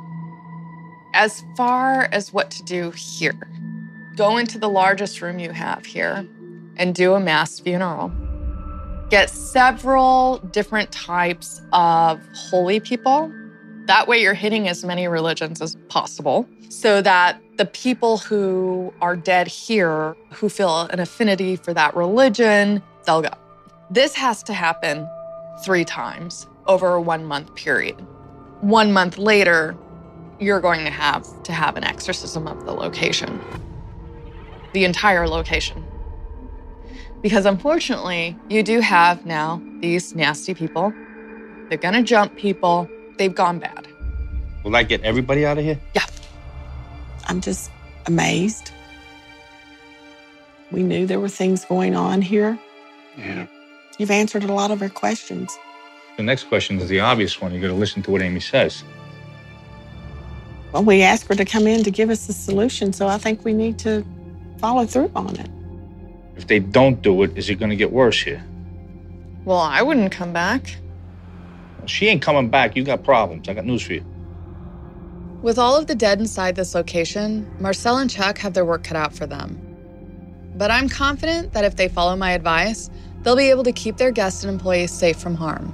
As 1.16 1.46
far 1.56 2.10
as 2.12 2.34
what 2.34 2.52
to 2.52 2.64
do 2.64 2.92
here, 2.92 3.40
go 4.18 4.36
into 4.36 4.60
the 4.60 4.68
largest 4.68 5.22
room 5.22 5.40
you 5.40 5.52
have 5.52 5.86
here 5.86 6.28
and 6.76 6.94
do 6.94 7.14
a 7.14 7.22
mass 7.22 7.58
funeral. 7.58 8.12
Get 9.10 9.30
several 9.30 10.40
different 10.52 10.92
types 10.92 11.62
of 11.72 12.20
holy 12.36 12.82
people. 12.82 13.32
That 13.86 14.10
way, 14.10 14.22
you're 14.22 14.34
hitting 14.34 14.68
as 14.68 14.84
many 14.84 15.08
religions 15.08 15.62
as 15.62 15.78
possible 15.88 16.46
so 16.68 17.02
that 17.04 17.42
the 17.56 17.66
people 17.66 18.18
who 18.18 18.94
are 19.00 19.16
dead 19.16 19.48
here, 19.48 20.18
who 20.34 20.50
feel 20.50 20.82
an 20.82 21.00
affinity 21.00 21.56
for 21.56 21.74
that 21.74 21.96
religion, 21.96 22.84
they'll 23.06 23.22
go. 23.22 23.32
This 23.90 24.16
has 24.16 24.44
to 24.44 24.54
happen 24.54 25.08
three 25.64 25.86
times 25.86 26.46
over 26.68 26.96
a 26.96 27.02
one 27.02 27.24
month 27.24 27.56
period. 27.56 28.06
One 28.60 28.92
month 28.92 29.18
later, 29.18 29.78
you're 30.40 30.60
going 30.60 30.84
to 30.84 30.92
have 30.92 31.44
to 31.44 31.54
have 31.54 31.78
an 31.78 31.84
exorcism 31.84 32.48
of 32.48 32.66
the 32.66 32.72
location, 32.72 33.42
the 34.74 34.86
entire 34.86 35.28
location. 35.28 35.84
Because 37.22 37.46
unfortunately, 37.46 38.38
you 38.50 38.62
do 38.62 38.82
have 38.82 39.26
now 39.26 39.62
these 39.80 40.14
nasty 40.14 40.54
people. 40.54 40.94
They're 41.70 41.78
gonna 41.78 42.04
jump 42.04 42.36
people. 42.36 42.88
They've 43.18 43.34
gone 43.34 43.60
bad. 43.60 43.88
Will 44.64 44.72
that 44.72 44.90
get 44.90 45.02
everybody 45.02 45.46
out 45.46 45.58
of 45.58 45.64
here? 45.64 45.80
Yeah. 45.96 46.06
I'm 47.28 47.42
just 47.42 47.72
amazed. 48.06 48.72
We 50.72 50.84
knew 50.84 51.06
there 51.06 51.20
were 51.20 51.30
things 51.30 51.66
going 51.66 51.96
on 51.96 52.22
here. 52.22 52.60
Yeah. 53.18 53.48
You've 53.98 54.12
answered 54.12 54.44
a 54.44 54.54
lot 54.54 54.72
of 54.72 54.82
our 54.82 54.90
questions. 54.90 55.58
The 56.18 56.24
next 56.24 56.44
question 56.44 56.80
is 56.80 56.90
the 56.90 57.00
obvious 57.00 57.40
one. 57.42 57.54
You 57.54 57.62
got 57.62 57.68
to 57.68 57.74
listen 57.74 58.04
to 58.04 58.12
what 58.12 58.22
Amy 58.22 58.40
says. 58.40 58.84
Well, 60.76 60.84
we 60.84 61.04
asked 61.04 61.30
her 61.30 61.36
to 61.36 61.46
come 61.46 61.68
in 61.68 61.86
to 61.86 61.90
give 61.90 62.10
us 62.10 62.28
a 62.28 62.34
solution, 62.34 62.92
so 62.92 63.08
I 63.08 63.18
think 63.18 63.46
we 63.46 63.54
need 63.54 63.80
to 63.80 64.06
follow 64.58 64.86
through 64.86 65.10
on 65.16 65.34
it. 65.38 65.50
If 66.36 66.48
they 66.48 66.60
don't 66.60 67.02
do 67.02 67.24
it, 67.24 67.38
is 67.38 67.50
it 67.50 67.56
going 67.56 67.70
to 67.70 67.78
get 67.78 67.94
worse 67.94 68.22
here? 68.22 68.44
Well, 69.46 69.58
I 69.58 69.82
wouldn't 69.82 70.12
come 70.12 70.34
back. 70.34 70.76
She 71.86 72.08
ain't 72.08 72.22
coming 72.22 72.50
back. 72.50 72.76
You 72.76 72.84
got 72.84 73.06
problems. 73.06 73.48
I 73.48 73.54
got 73.54 73.64
news 73.64 73.84
for 73.84 73.94
you. 73.94 74.06
With 75.42 75.58
all 75.58 75.78
of 75.78 75.88
the 75.88 75.96
dead 75.96 76.20
inside 76.20 76.58
this 76.58 76.76
location, 76.76 77.50
Marcel 77.62 78.00
and 78.00 78.10
Chuck 78.10 78.38
have 78.40 78.54
their 78.54 78.66
work 78.66 78.84
cut 78.84 78.98
out 78.98 79.14
for 79.14 79.26
them. 79.26 79.58
But 80.58 80.72
I'm 80.72 80.90
confident 80.90 81.54
that 81.54 81.64
if 81.64 81.78
they 81.78 81.88
follow 81.88 82.18
my 82.18 82.32
advice, 82.32 82.90
they'll 83.22 83.38
be 83.38 83.50
able 83.50 83.64
to 83.64 83.72
keep 83.72 83.96
their 83.96 84.12
guests 84.12 84.44
and 84.44 84.52
employees 84.52 84.92
safe 84.92 85.16
from 85.16 85.36
harm. 85.36 85.74